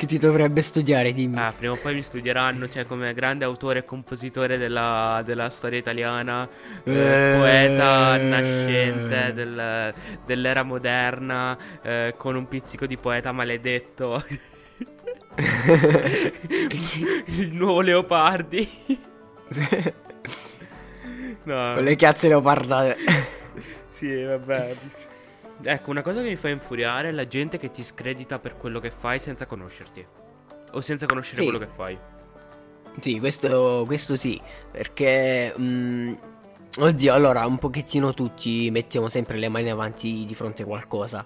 Che 0.02 0.08
ti 0.08 0.18
dovrebbe 0.18 0.62
studiare, 0.62 1.12
dimmi. 1.12 1.38
Ah, 1.38 1.52
prima 1.56 1.74
o 1.74 1.76
poi 1.76 1.94
mi 1.94 2.02
studieranno, 2.02 2.68
cioè 2.68 2.84
come 2.84 3.14
grande 3.14 3.44
autore 3.44 3.78
e 3.78 3.84
compositore 3.84 4.58
della, 4.58 5.22
della 5.24 5.48
storia 5.48 5.78
italiana, 5.78 6.48
eh, 6.82 6.92
eh, 6.92 7.36
poeta 7.36 8.16
nascente 8.16 9.32
del, 9.32 9.94
dell'era 10.26 10.64
moderna, 10.64 11.56
eh, 11.82 12.14
con 12.16 12.34
un 12.34 12.48
pizzico 12.48 12.86
di 12.86 12.96
poeta 12.96 13.30
maledetto. 13.30 14.24
Il 17.26 17.52
nuovo 17.52 17.80
Leopardi. 17.80 18.68
no. 21.44 21.74
Con 21.74 21.84
le 21.84 21.94
chiazze 21.94 22.26
leopardate. 22.26 22.96
sì, 23.88 24.20
vabbè. 24.20 24.74
Ecco, 25.64 25.90
una 25.90 26.03
cosa 26.03 26.20
che 26.20 26.29
mi 26.29 26.37
fa 26.37 26.48
infuriare 26.48 27.09
è 27.09 27.12
la 27.12 27.27
gente 27.27 27.59
che 27.59 27.70
ti 27.70 27.83
scredita 27.83 28.38
per 28.38 28.57
quello 28.57 28.81
che 28.81 28.90
fai 28.90 29.18
senza 29.18 29.46
conoscerti. 29.46 30.05
O 30.72 30.81
senza 30.81 31.07
conoscere 31.07 31.42
sì. 31.42 31.48
quello 31.48 31.59
che 31.59 31.70
fai. 31.70 31.98
Sì, 33.01 33.18
questo, 33.18 33.85
questo 33.87 34.16
sì. 34.16 34.40
Perché... 34.70 35.53
Mh, 35.57 35.62
mm, 35.62 36.12
oddio, 36.79 37.14
allora, 37.14 37.46
un 37.46 37.59
pochettino 37.59 38.12
tutti 38.14 38.70
mettiamo 38.70 39.09
sempre 39.09 39.38
le 39.38 39.48
mani 39.48 39.70
avanti 39.70 40.25
di 40.27 40.35
fronte 40.35 40.62
a 40.62 40.66
qualcosa. 40.66 41.25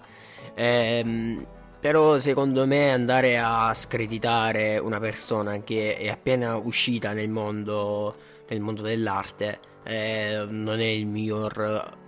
Ehm, 0.53 1.45
però 1.79 2.19
secondo 2.19 2.65
me 2.65 2.91
andare 2.91 3.37
a 3.37 3.73
screditare 3.73 4.77
una 4.77 4.99
persona 4.99 5.61
che 5.63 5.95
è 5.95 6.09
appena 6.09 6.55
uscita 6.55 7.13
nel 7.13 7.29
mondo, 7.29 8.15
nel 8.49 8.59
mondo 8.59 8.81
dell'arte 8.81 9.59
eh, 9.83 10.45
non 10.49 10.79
è 10.79 10.85
il 10.85 11.05
miglior 11.05 12.05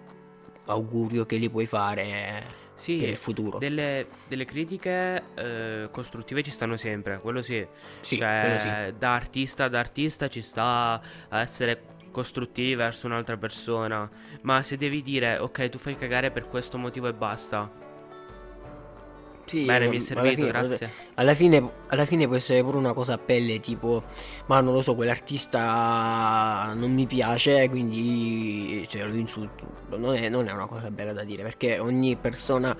augurio 0.69 1.25
che 1.25 1.37
gli 1.37 1.49
puoi 1.49 1.65
fare. 1.65 2.43
sì, 2.75 2.97
per 2.97 3.09
il 3.09 3.17
futuro. 3.17 3.57
Delle, 3.57 4.07
delle 4.27 4.45
critiche 4.45 5.23
eh, 5.35 5.89
costruttive 5.91 6.41
ci 6.43 6.51
stanno 6.51 6.77
sempre, 6.77 7.19
quello 7.19 7.41
sì. 7.41 7.65
Sì, 7.99 8.17
cioè, 8.17 8.39
quello 8.41 8.59
sì. 8.59 8.97
da 8.97 9.13
artista 9.13 9.65
ad 9.65 9.75
artista 9.75 10.27
ci 10.27 10.41
sta 10.41 11.01
a 11.29 11.39
essere 11.41 11.97
costruttivi 12.11 12.75
verso 12.75 13.07
un'altra 13.07 13.37
persona. 13.37 14.09
Ma 14.41 14.61
se 14.61 14.77
devi 14.77 15.01
dire, 15.01 15.37
ok, 15.37 15.69
tu 15.69 15.77
fai 15.77 15.95
cagare 15.95 16.31
per 16.31 16.47
questo 16.47 16.77
motivo 16.77 17.07
e 17.07 17.13
basta. 17.13 17.87
Sì, 19.49 19.63
Bene, 19.63 19.87
mi 19.87 19.95
è 19.95 19.99
servito, 19.99 20.43
alla 20.43 20.51
fine, 20.51 20.67
grazie. 20.67 20.91
Alla 21.15 21.33
fine, 21.33 21.71
alla 21.87 22.05
fine 22.05 22.27
può 22.27 22.35
essere 22.35 22.61
pure 22.61 22.77
una 22.77 22.93
cosa 22.93 23.13
a 23.13 23.17
pelle, 23.17 23.59
tipo, 23.59 24.03
ma 24.45 24.61
non 24.61 24.75
lo 24.75 24.83
so, 24.83 24.93
quell'artista 24.93 26.71
non 26.75 26.93
mi 26.93 27.07
piace, 27.07 27.67
quindi 27.67 28.85
cioè, 28.87 29.05
lo 29.05 29.15
insulto. 29.15 29.65
Non 29.97 30.13
è, 30.13 30.29
non 30.29 30.47
è 30.47 30.51
una 30.51 30.67
cosa 30.67 30.91
bella 30.91 31.13
da 31.13 31.23
dire, 31.23 31.41
perché 31.41 31.79
ogni 31.79 32.15
persona, 32.15 32.77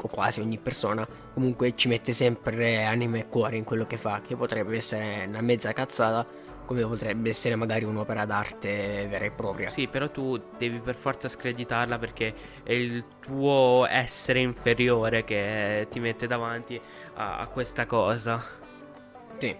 o 0.00 0.08
quasi 0.08 0.40
ogni 0.40 0.58
persona, 0.58 1.06
comunque 1.32 1.76
ci 1.76 1.86
mette 1.86 2.12
sempre 2.12 2.82
anima 2.82 3.18
e 3.18 3.28
cuore 3.28 3.54
in 3.54 3.62
quello 3.62 3.86
che 3.86 3.98
fa, 3.98 4.20
che 4.20 4.34
potrebbe 4.34 4.74
essere 4.74 5.26
una 5.28 5.42
mezza 5.42 5.72
cazzata, 5.72 6.26
come 6.68 6.82
potrebbe 6.82 7.30
essere 7.30 7.56
magari 7.56 7.84
un'opera 7.84 8.26
d'arte 8.26 9.06
vera 9.08 9.24
e 9.24 9.30
propria. 9.30 9.70
Sì, 9.70 9.88
però 9.88 10.10
tu 10.10 10.38
devi 10.58 10.80
per 10.80 10.96
forza 10.96 11.26
screditarla 11.26 11.98
perché 11.98 12.34
è 12.62 12.72
il 12.74 13.02
tuo 13.20 13.86
essere 13.88 14.40
inferiore 14.40 15.24
che 15.24 15.86
ti 15.90 15.98
mette 15.98 16.26
davanti 16.26 16.78
a, 17.14 17.38
a 17.38 17.46
questa 17.46 17.86
cosa. 17.86 18.44
Sì. 19.38 19.56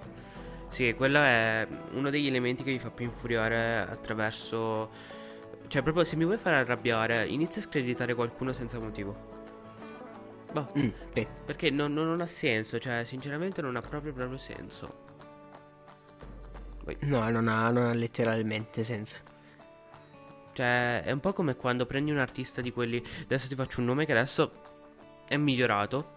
Sì, 0.68 0.92
quello 0.94 1.23
è 1.23 1.66
uno 1.92 2.11
degli 2.11 2.27
elementi 2.27 2.62
che 2.62 2.73
mi 2.73 2.79
fa 2.79 2.90
più 2.90 3.07
infuriare 3.07 3.79
attraverso... 3.90 4.90
Cioè, 5.66 5.81
proprio 5.83 6.05
se 6.05 6.16
mi 6.16 6.25
vuoi 6.27 6.37
fare 6.37 6.57
arrabbiare, 6.57 7.27
inizia 7.27 7.62
a 7.62 7.64
screditare 7.64 8.14
qualcuno 8.14 8.53
senza 8.53 8.79
motivo. 8.79 9.16
Boh, 10.53 10.66
Mm, 10.79 10.88
sì. 11.14 11.27
perché 11.47 11.71
non, 11.71 11.94
non- 11.94 12.07
non 12.07 12.21
ha 12.21 12.27
senso, 12.27 12.79
cioè, 12.79 13.05
sinceramente 13.05 13.62
non 13.62 13.77
ha 13.77 13.81
proprio 13.81 14.12
proprio 14.12 14.37
senso. 14.38 15.07
Poi, 16.88 16.96
No, 17.01 17.29
non 17.29 17.48
ha, 17.48 17.70
non 17.70 17.88
ha 17.88 17.92
letteralmente 17.92 18.83
senso. 18.83 19.20
Cioè, 20.55 21.03
è 21.03 21.11
un 21.11 21.20
po' 21.20 21.35
come 21.35 21.55
quando 21.55 21.85
prendi 21.85 22.11
un 22.11 22.16
artista 22.16 22.62
di 22.62 22.72
quelli. 22.72 23.05
Adesso 23.24 23.46
ti 23.46 23.55
faccio 23.55 23.81
un 23.81 23.87
nome 23.87 24.07
che 24.07 24.12
adesso 24.12 24.51
è 25.29 25.37
migliorato. 25.37 26.16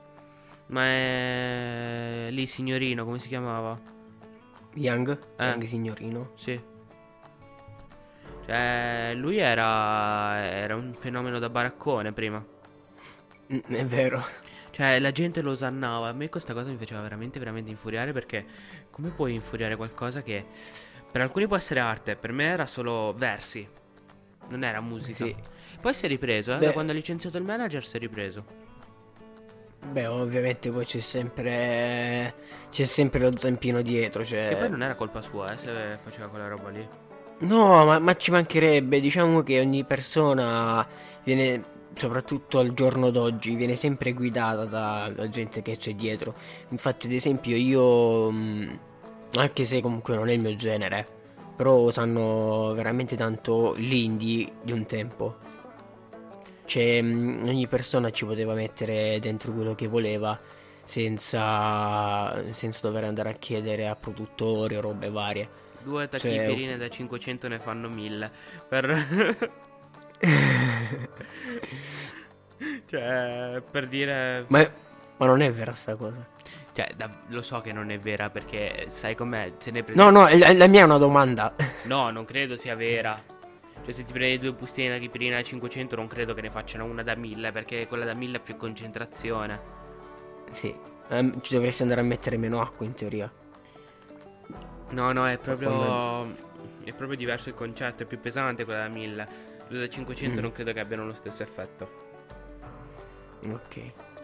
Ma 0.68 0.86
è. 0.86 2.28
lì, 2.32 2.48
signorino, 2.48 3.04
come 3.04 3.20
si 3.20 3.28
chiamava? 3.28 3.78
Young, 4.76 5.20
Eh. 5.36 5.46
Young 5.46 5.66
signorino. 5.66 6.32
Sì. 6.38 6.58
Cioè, 8.46 9.12
lui 9.16 9.40
era. 9.40 10.42
era 10.42 10.76
un 10.78 10.94
fenomeno 10.98 11.38
da 11.38 11.50
baraccone 11.50 12.14
prima. 12.14 12.42
Mm, 13.54 13.60
è 13.76 13.86
vero. 13.86 14.26
Cioè, 14.72 15.00
la 15.00 15.12
gente 15.12 15.42
lo 15.42 15.52
osannava. 15.52 16.08
A 16.08 16.14
me 16.14 16.30
questa 16.30 16.54
cosa 16.54 16.70
mi 16.70 16.78
faceva 16.78 17.02
veramente, 17.02 17.40
veramente 17.40 17.70
infuriare 17.70 18.14
perché 18.14 18.46
come 18.90 19.10
puoi 19.10 19.34
infuriare 19.34 19.76
qualcosa 19.76 20.22
che 20.24 20.46
per 21.12 21.22
alcuni 21.22 21.46
può 21.46 21.58
essere 21.58 21.82
arte, 21.82 22.16
per 22.16 22.32
me 22.32 22.46
era 22.46 22.66
solo 22.66 23.14
versi. 23.16 23.68
Non 24.50 24.64
era 24.64 24.82
musica. 24.82 25.26
Sì. 25.26 25.36
Poi 25.80 25.94
si 25.94 26.06
è 26.06 26.08
ripreso, 26.08 26.54
eh, 26.54 26.58
Beh. 26.58 26.66
da 26.68 26.72
quando 26.72 26.92
ha 26.92 26.96
licenziato 26.96 27.38
il 27.38 27.44
manager 27.44 27.84
si 27.84 27.98
è 27.98 28.00
ripreso. 28.00 28.70
Beh, 29.92 30.06
ovviamente 30.06 30.70
poi 30.70 30.86
c'è 30.86 31.00
sempre. 31.00 32.34
C'è 32.70 32.86
sempre 32.86 33.20
lo 33.20 33.36
zampino 33.36 33.82
dietro. 33.82 34.24
Cioè... 34.24 34.50
Che 34.50 34.56
poi 34.56 34.70
non 34.70 34.84
era 34.84 34.96
colpa 34.96 35.22
sua, 35.22 35.52
eh, 35.52 35.58
se 35.58 35.98
faceva 36.04 36.28
quella 36.28 36.48
roba 36.48 36.70
lì. 36.70 36.88
No, 37.40 37.86
ma, 37.86 38.00
ma 38.00 38.16
ci 38.16 38.32
mancherebbe. 38.32 39.00
Diciamo 39.00 39.42
che 39.42 39.60
ogni 39.60 39.84
persona 39.84 40.86
viene, 41.24 41.62
soprattutto 41.94 42.60
al 42.60 42.74
giorno 42.74 43.10
d'oggi, 43.12 43.56
viene 43.56 43.76
sempre 43.76 44.14
guidata 44.14 44.66
da, 44.66 45.12
da 45.14 45.30
gente 45.30 45.62
che 45.62 45.78
c'è 45.78 45.94
dietro. 45.96 46.36
Infatti, 46.70 47.08
ad 47.08 47.14
esempio, 47.14 47.56
io. 47.56 48.32
mh, 48.32 48.80
Anche 49.34 49.66
se 49.66 49.82
comunque 49.82 50.16
non 50.16 50.28
è 50.30 50.34
il 50.34 50.42
mio 50.42 50.56
genere, 50.56 51.08
però 51.56 51.90
sanno 51.92 52.74
veramente 52.74 53.16
tanto 53.16 53.74
l'indie 53.78 54.58
di 54.62 54.72
un 54.74 54.86
tempo. 54.86 55.38
Cioè, 56.66 57.02
mh, 57.02 57.44
ogni 57.48 57.68
persona 57.68 58.12
ci 58.12 58.26
poteva 58.26 58.54
mettere 58.54 59.20
dentro 59.20 59.54
quello 59.54 59.76
che 59.76 59.88
voleva. 59.88 60.40
Senza, 60.84 62.44
senza 62.54 62.80
dover 62.88 63.06
andare 63.06 63.30
a 63.30 63.34
chiedere 63.34 63.88
a 63.88 63.96
produttori 63.96 64.76
o 64.76 64.82
robe 64.82 65.10
varie. 65.10 65.50
Due 65.84 66.08
Cioè, 66.14 66.20
tachipirine 66.22 66.78
da 66.78 66.90
500 66.90 67.48
ne 67.48 67.60
fanno 67.60 67.90
1000. 67.90 68.32
Per... 68.68 69.52
cioè, 72.88 73.62
per 73.70 73.88
dire... 73.88 74.46
Ma, 74.48 74.66
ma 75.18 75.26
non 75.26 75.42
è 75.42 75.52
vera 75.52 75.74
sta 75.74 75.96
cosa. 75.96 76.28
Cioè, 76.74 76.94
da- 76.96 77.10
lo 77.28 77.42
so 77.42 77.62
che 77.62 77.74
non 77.74 77.90
è 77.90 78.00
vera 78.00 78.30
perché 78.30 78.86
sai 78.88 79.16
com'è? 79.16 79.54
Se 79.58 79.72
ne 79.72 79.84
pre- 79.84 79.96
No, 79.96 80.10
no, 80.10 80.28
la, 80.30 80.54
la 80.54 80.68
mia 80.68 80.82
è 80.82 80.84
una 80.84 80.98
domanda. 80.98 81.54
No, 81.84 82.10
non 82.12 82.26
credo 82.26 82.56
sia 82.56 82.76
vera. 82.76 83.20
Cioè, 83.84 83.92
se 83.92 84.04
ti 84.04 84.14
prendi 84.14 84.38
due 84.38 84.54
bustine 84.54 84.90
da 84.90 84.98
chipirina 85.00 85.38
da 85.38 85.44
500, 85.44 85.96
non 85.96 86.08
credo 86.08 86.34
che 86.34 86.42
ne 86.42 86.52
facciano 86.52 86.86
una 86.86 87.04
da 87.04 87.16
1000 87.16 87.52
perché 87.52 87.88
quella 87.88 88.06
da 88.06 88.14
1000 88.14 88.38
ha 88.38 88.40
più 88.40 88.56
concentrazione. 88.56 89.60
Sì, 90.52 90.74
ehm, 91.10 91.42
ci 91.42 91.56
dovresti 91.56 91.82
andare 91.82 92.02
a 92.02 92.04
mettere 92.04 92.38
meno 92.38 92.62
acqua 92.62 92.86
in 92.86 92.94
teoria. 92.94 93.32
No, 94.92 95.12
no, 95.12 95.28
è 95.28 95.38
proprio. 95.38 96.50
È 96.84 96.94
proprio 96.94 97.18
diverso 97.18 97.50
il 97.50 97.56
concetto, 97.56 98.04
è 98.04 98.06
più 98.06 98.20
pesante 98.20 98.66
quella 98.66 98.82
da 98.82 98.88
1000. 98.88 99.28
Quella 99.72 99.86
da 99.86 99.90
500 99.90 100.40
Mm. 100.40 100.44
non 100.44 100.52
credo 100.52 100.74
che 100.74 100.82
abbiano 100.82 101.06
lo 101.06 101.14
stesso 101.14 101.44
effetto. 101.44 101.90
Ok. 103.48 103.80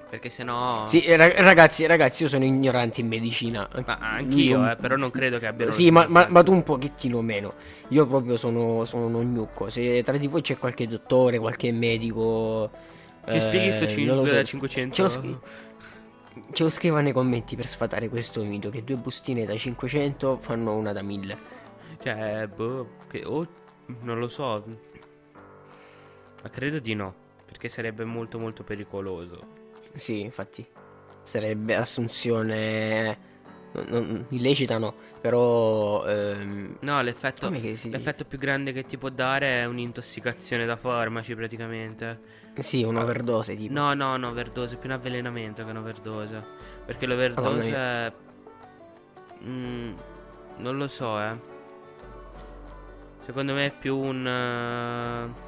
Perché 0.10 0.30
sennò. 0.30 0.86
Sì, 0.88 1.02
eh, 1.04 1.16
ra- 1.16 1.42
ragazzi, 1.42 1.86
ragazzi, 1.86 2.24
io 2.24 2.30
sono 2.30 2.44
ignorante 2.44 3.00
in 3.00 3.08
medicina. 3.08 3.68
Ma 3.86 3.98
anch'io, 3.98 4.58
Non- 4.58 4.68
eh, 4.70 4.76
però 4.76 4.98
non 4.98 5.10
credo 5.10 5.40
che 5.40 5.48
abbiano. 5.48 5.72
Sì, 5.72 5.90
ma, 5.90 6.06
ma- 6.08 6.28
ma 6.30 6.44
tu 6.44 6.52
un 6.52 6.64
pochettino 6.64 7.22
meno. 7.22 7.54
Io 7.90 8.06
proprio 8.06 8.36
sono, 8.36 8.84
sono 8.84 9.06
uno 9.06 9.22
gnocco. 9.24 9.70
Se 9.70 10.04
tra 10.04 10.18
di 10.18 10.28
voi 10.28 10.42
c'è 10.42 10.58
qualche 10.58 10.86
dottore, 10.86 11.40
qualche 11.40 11.72
medico. 11.72 12.70
Ci 13.30 13.40
spieghi 13.42 13.72
sto 13.72 13.86
eh, 13.86 13.88
5 13.90 14.06
non 14.14 14.24
lo 14.24 14.28
so, 14.30 14.34
da 14.36 14.44
500? 14.44 14.96
Ce 14.96 15.02
lo, 15.02 15.08
scri- 15.10 15.38
ce 16.54 16.64
lo 16.64 16.70
scriva 16.70 17.00
nei 17.02 17.14
commenti 17.14 17.56
per 17.56 17.68
sfatare 17.68 18.10
questo 18.10 18.44
mito. 18.44 18.70
Che 18.70 18.84
due 18.84 18.96
bustine 18.98 19.46
da 19.46 19.56
500 19.56 20.40
fanno 20.42 20.74
una 20.76 20.92
da 20.92 21.02
1000. 21.02 21.38
Cioè, 22.04 22.48
boh. 22.54 22.88
Che, 23.10 23.24
oh, 23.26 23.46
non 24.02 24.20
lo 24.20 24.28
so. 24.28 24.64
Ma 26.48 26.50
credo 26.50 26.80
di 26.80 26.94
no. 26.94 27.14
Perché 27.46 27.68
sarebbe 27.68 28.06
molto, 28.06 28.40
molto 28.40 28.64
pericoloso. 28.64 29.66
Sì, 29.96 30.22
infatti. 30.22 30.66
Sarebbe 31.24 31.76
assunzione. 31.76 33.36
non- 33.74 33.86
non- 33.90 34.26
illecita 34.30 34.78
no. 34.78 34.96
Però. 35.20 36.06
ehm, 36.08 36.78
No, 36.80 37.02
l'effetto. 37.02 37.52
Si? 37.76 37.90
L'effetto 37.90 38.24
più 38.24 38.38
grande 38.38 38.72
che 38.72 38.86
ti 38.86 38.98
può 38.98 39.10
dare 39.10 39.62
è 39.62 39.66
un'intossicazione 39.66 40.66
da 40.66 40.78
farmaci, 40.78 41.36
praticamente. 41.36 42.20
sì, 42.60 42.84
un'overdose 42.84 43.56
tipo. 43.58 43.74
No, 43.74 43.94
no, 43.94 44.16
no, 44.16 44.30
overdose, 44.30 44.78
più 44.78 44.88
un 44.88 44.96
avvelenamento 44.96 45.66
che 45.66 45.70
un'overdose. 45.70 46.44
Perché 46.86 47.06
l'overdose 47.06 47.70
mia. 47.70 48.06
è... 48.06 48.14
Mm, 49.44 49.94
non 50.60 50.78
lo 50.78 50.88
so, 50.88 51.20
eh. 51.20 51.38
Secondo 53.20 53.54
me 53.54 53.66
è 53.66 53.74
più 53.78 53.98
un... 53.98 54.26
eh, 54.26 55.47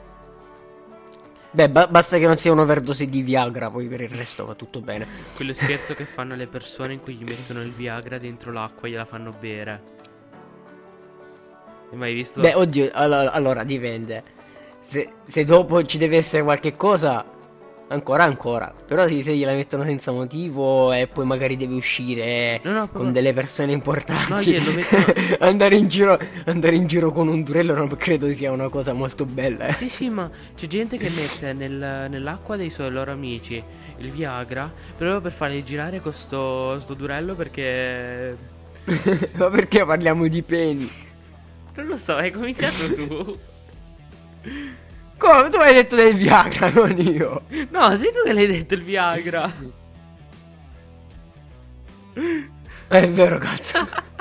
Beh, 1.51 1.69
ba- 1.69 1.87
basta 1.87 2.17
che 2.19 2.27
non 2.27 2.37
sia 2.37 2.51
un'overdose 2.51 3.07
di 3.07 3.21
Viagra, 3.23 3.71
poi 3.71 3.87
per 3.87 4.01
il 4.01 4.09
resto 4.09 4.45
va 4.45 4.53
tutto 4.53 4.81
bene. 4.81 5.07
quello 5.35 5.53
scherzo 5.53 5.95
che 5.95 6.05
fanno 6.05 6.35
le 6.35 6.47
persone 6.47 6.93
in 6.93 7.01
cui 7.01 7.15
gli 7.15 7.23
mettono 7.23 7.61
il 7.61 7.71
Viagra 7.71 8.19
dentro 8.19 8.51
l'acqua 8.51 8.87
e 8.87 8.91
gliela 8.91 9.05
fanno 9.05 9.31
bere. 9.39 9.81
Hai 11.91 11.97
mai 11.97 12.13
visto? 12.13 12.39
Beh, 12.39 12.53
oddio, 12.53 12.89
allora, 12.93 13.31
allora, 13.31 13.63
dipende. 13.63 14.23
Se, 14.81 15.09
se 15.25 15.43
dopo 15.43 15.83
ci 15.85 15.97
deve 15.97 16.17
essere 16.17 16.43
qualche 16.43 16.75
cosa, 16.75 17.25
ancora, 17.89 18.23
ancora. 18.23 18.73
Però 18.87 19.07
se, 19.07 19.35
gliela 19.35 19.53
mettono 19.53 19.83
senza 19.83 20.11
motivo 20.11 20.91
e 20.93 21.07
poi 21.07 21.25
magari 21.25 21.55
deve 21.55 21.75
uscire 21.75 22.59
No, 22.63 22.71
no, 22.71 22.87
con 22.89 23.11
delle 23.11 23.33
persone 23.33 23.71
importanti, 23.71 24.51
mettono- 24.51 25.13
andare, 25.39 25.75
in 25.75 25.87
giro, 25.87 26.17
andare 26.45 26.75
in 26.75 26.87
giro 26.87 27.11
con 27.11 27.27
un 27.27 27.43
durello 27.43 27.73
non 27.75 27.87
credo 27.97 28.31
sia 28.31 28.51
una 28.51 28.69
cosa 28.69 28.93
molto 28.93 29.25
bella. 29.25 29.67
eh. 29.67 29.73
Sì, 29.73 29.87
sì, 29.87 30.09
ma 30.09 30.29
c'è 30.55 30.67
gente 30.67 30.97
che 30.97 31.09
mette 31.09 31.53
nel- 31.53 32.07
nell'acqua 32.09 32.55
dei 32.55 32.69
suoi 32.69 32.89
loro 32.91 33.11
amici 33.11 33.61
il 33.97 34.11
Viagra 34.11 34.71
proprio 34.97 35.21
per 35.21 35.31
farli 35.31 35.63
girare 35.63 35.99
con 36.01 36.13
sto, 36.13 36.79
sto 36.79 36.93
durello 36.93 37.35
perché... 37.35 38.37
Ma 39.35 39.49
perché 39.49 39.85
parliamo 39.85 40.27
di 40.27 40.41
peni? 40.41 40.89
Non 41.75 41.85
lo 41.87 41.97
so, 41.97 42.15
hai 42.15 42.31
cominciato 42.31 42.93
tu. 42.93 43.37
Come? 45.19 45.49
Tu 45.49 45.57
hai 45.57 45.73
detto 45.73 45.97
del 45.97 46.15
Viagra, 46.15 46.69
non 46.73 46.97
io. 46.97 47.43
No, 47.71 47.95
sei 47.97 48.11
tu 48.13 48.23
che 48.23 48.31
l'hai 48.31 48.47
detto 48.47 48.73
il 48.73 48.83
Viagra. 48.83 49.51
È 52.87 53.07
vero, 53.09 53.37
cazzo. 53.37 53.87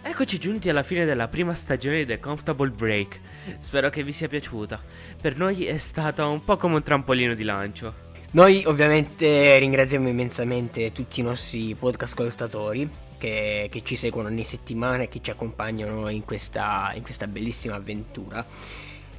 Eccoci 0.00 0.38
giunti 0.38 0.68
alla 0.70 0.82
fine 0.82 1.04
della 1.04 1.28
prima 1.28 1.54
stagione 1.54 1.98
di 1.98 2.06
The 2.06 2.18
Comfortable 2.18 2.70
Break. 2.70 3.20
Spero 3.58 3.90
che 3.90 4.02
vi 4.02 4.12
sia 4.12 4.26
piaciuta. 4.26 4.80
Per 5.20 5.36
noi 5.36 5.66
è 5.66 5.76
stata 5.76 6.26
un 6.26 6.42
po' 6.42 6.56
come 6.56 6.76
un 6.76 6.82
trampolino 6.82 7.34
di 7.34 7.44
lancio. 7.44 8.06
Noi 8.30 8.62
ovviamente 8.66 9.58
ringraziamo 9.58 10.08
immensamente 10.08 10.92
tutti 10.92 11.20
i 11.20 11.22
nostri 11.22 11.74
podcast 11.74 12.14
ascoltatori 12.14 12.88
che, 13.18 13.68
che 13.70 13.82
ci 13.84 13.96
seguono 13.96 14.28
ogni 14.28 14.44
settimana 14.44 15.02
e 15.02 15.08
che 15.08 15.20
ci 15.20 15.30
accompagnano 15.30 16.08
in 16.08 16.24
questa, 16.24 16.92
in 16.94 17.02
questa 17.02 17.26
bellissima 17.26 17.74
avventura. 17.74 18.44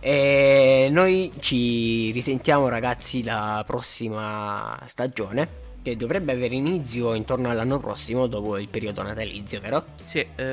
E 0.01 0.87
noi 0.91 1.31
ci 1.39 2.11
risentiamo 2.11 2.69
ragazzi 2.69 3.21
la 3.23 3.63
prossima 3.67 4.81
stagione 4.85 5.67
che 5.81 5.97
dovrebbe 5.97 6.31
avere 6.31 6.55
inizio 6.55 7.13
intorno 7.13 7.49
all'anno 7.49 7.79
prossimo 7.79 8.27
dopo 8.27 8.57
il 8.57 8.67
periodo 8.67 9.01
natalizio, 9.01 9.59
vero? 9.59 9.85
Sì, 10.05 10.25
eh, 10.35 10.43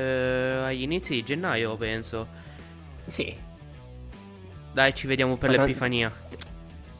agli 0.65 0.81
inizi 0.81 1.13
di 1.13 1.23
gennaio 1.23 1.75
penso. 1.75 2.27
Sì. 3.09 3.35
Dai, 4.73 4.93
ci 4.93 5.07
vediamo 5.07 5.37
per 5.37 5.51
Ma 5.51 5.57
l'Epifania. 5.57 6.13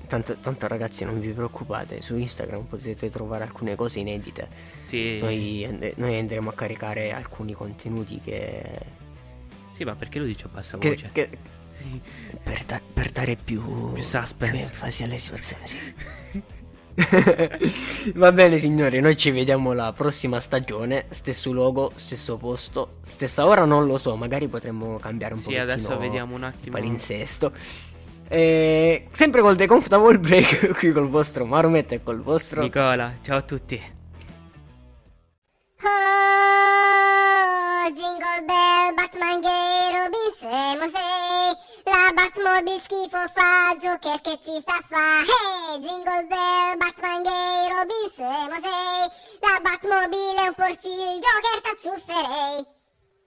Tanto, 0.08 0.38
tanto, 0.42 0.68
ragazzi 0.68 1.04
non 1.04 1.20
vi 1.20 1.32
preoccupate, 1.32 2.02
su 2.02 2.16
Instagram 2.16 2.64
potete 2.64 3.10
trovare 3.10 3.44
alcune 3.44 3.76
cose 3.76 4.00
inedite. 4.00 4.48
Sì. 4.84 5.20
Noi, 5.20 5.94
noi 5.96 6.18
andremo 6.18 6.50
a 6.50 6.54
caricare 6.54 7.12
alcuni 7.12 7.52
contenuti 7.52 8.22
che... 8.22 8.64
Sì, 9.74 9.84
ma 9.84 9.96
perché 9.96 10.20
lo 10.20 10.26
dice 10.26 10.46
a 10.46 10.50
bassa 10.50 10.78
voce? 10.78 11.10
Che, 11.12 11.30
che... 11.30 11.38
Per, 12.44 12.64
da, 12.66 12.82
per, 12.94 13.12
dare 13.12 13.36
più, 13.36 13.94
più 13.94 14.04
suspense. 14.04 14.72
enfasi 14.72 15.04
alle 15.04 15.18
situazioni, 15.18 15.68
sì. 15.68 15.94
Va 18.16 18.32
bene 18.32 18.58
signori, 18.58 19.00
noi 19.00 19.16
ci 19.16 19.30
vediamo 19.30 19.74
la 19.74 19.94
prossima 19.94 20.40
stagione, 20.40 21.06
stesso 21.10 21.52
luogo, 21.52 21.92
stesso 21.94 22.38
posto, 22.38 22.96
stessa 23.04 23.46
ora 23.46 23.66
non 23.66 23.86
lo 23.86 24.00
so, 24.00 24.16
magari 24.16 24.48
potremmo 24.48 24.98
cambiare 24.98 25.36
un 25.36 25.42
po'. 25.42 25.50
Sì, 25.50 25.58
adesso 25.58 25.96
vediamo 25.98 26.36
un 26.36 26.44
attimo. 26.44 26.76
Palinsesto. 26.76 27.52
E 28.30 29.08
sempre 29.12 29.42
col 29.42 29.56
The 29.56 29.68
Comfortable 29.68 30.18
Break 30.18 30.74
qui 30.80 30.92
col 30.92 31.08
vostro 31.08 31.46
Marumet 31.46 31.92
e 31.94 32.04
col 32.04 32.22
vostro 32.22 32.62
Nicola. 32.62 33.14
Ciao 33.22 33.38
a 33.38 33.42
tutti. 33.42 33.80
Oh, 35.84 35.88
jingle 37.94 38.44
bell, 38.46 38.96
Batman 38.96 39.40
gay, 39.40 39.92
Robin 39.94 40.32
scemo 40.34 40.88
sei. 40.90 41.67
La 41.88 42.12
Batmobile 42.14 42.82
schifo 42.82 43.18
fa, 43.34 43.74
Joker 43.80 44.20
che 44.20 44.38
ci 44.42 44.60
sta 44.60 44.78
fa. 44.90 45.22
Hey, 45.24 45.80
jingle 45.80 46.26
bell, 46.28 46.76
Batman 46.76 47.24
gay, 47.24 47.70
Robin 47.70 48.10
scemo 48.10 48.60
sei. 48.60 49.08
La 49.40 49.60
Batmobile 49.62 50.36
è 50.36 50.48
un 50.48 50.54
porcino, 50.54 51.18
Joker 51.18 51.62
t'acciufferei. 51.62 52.77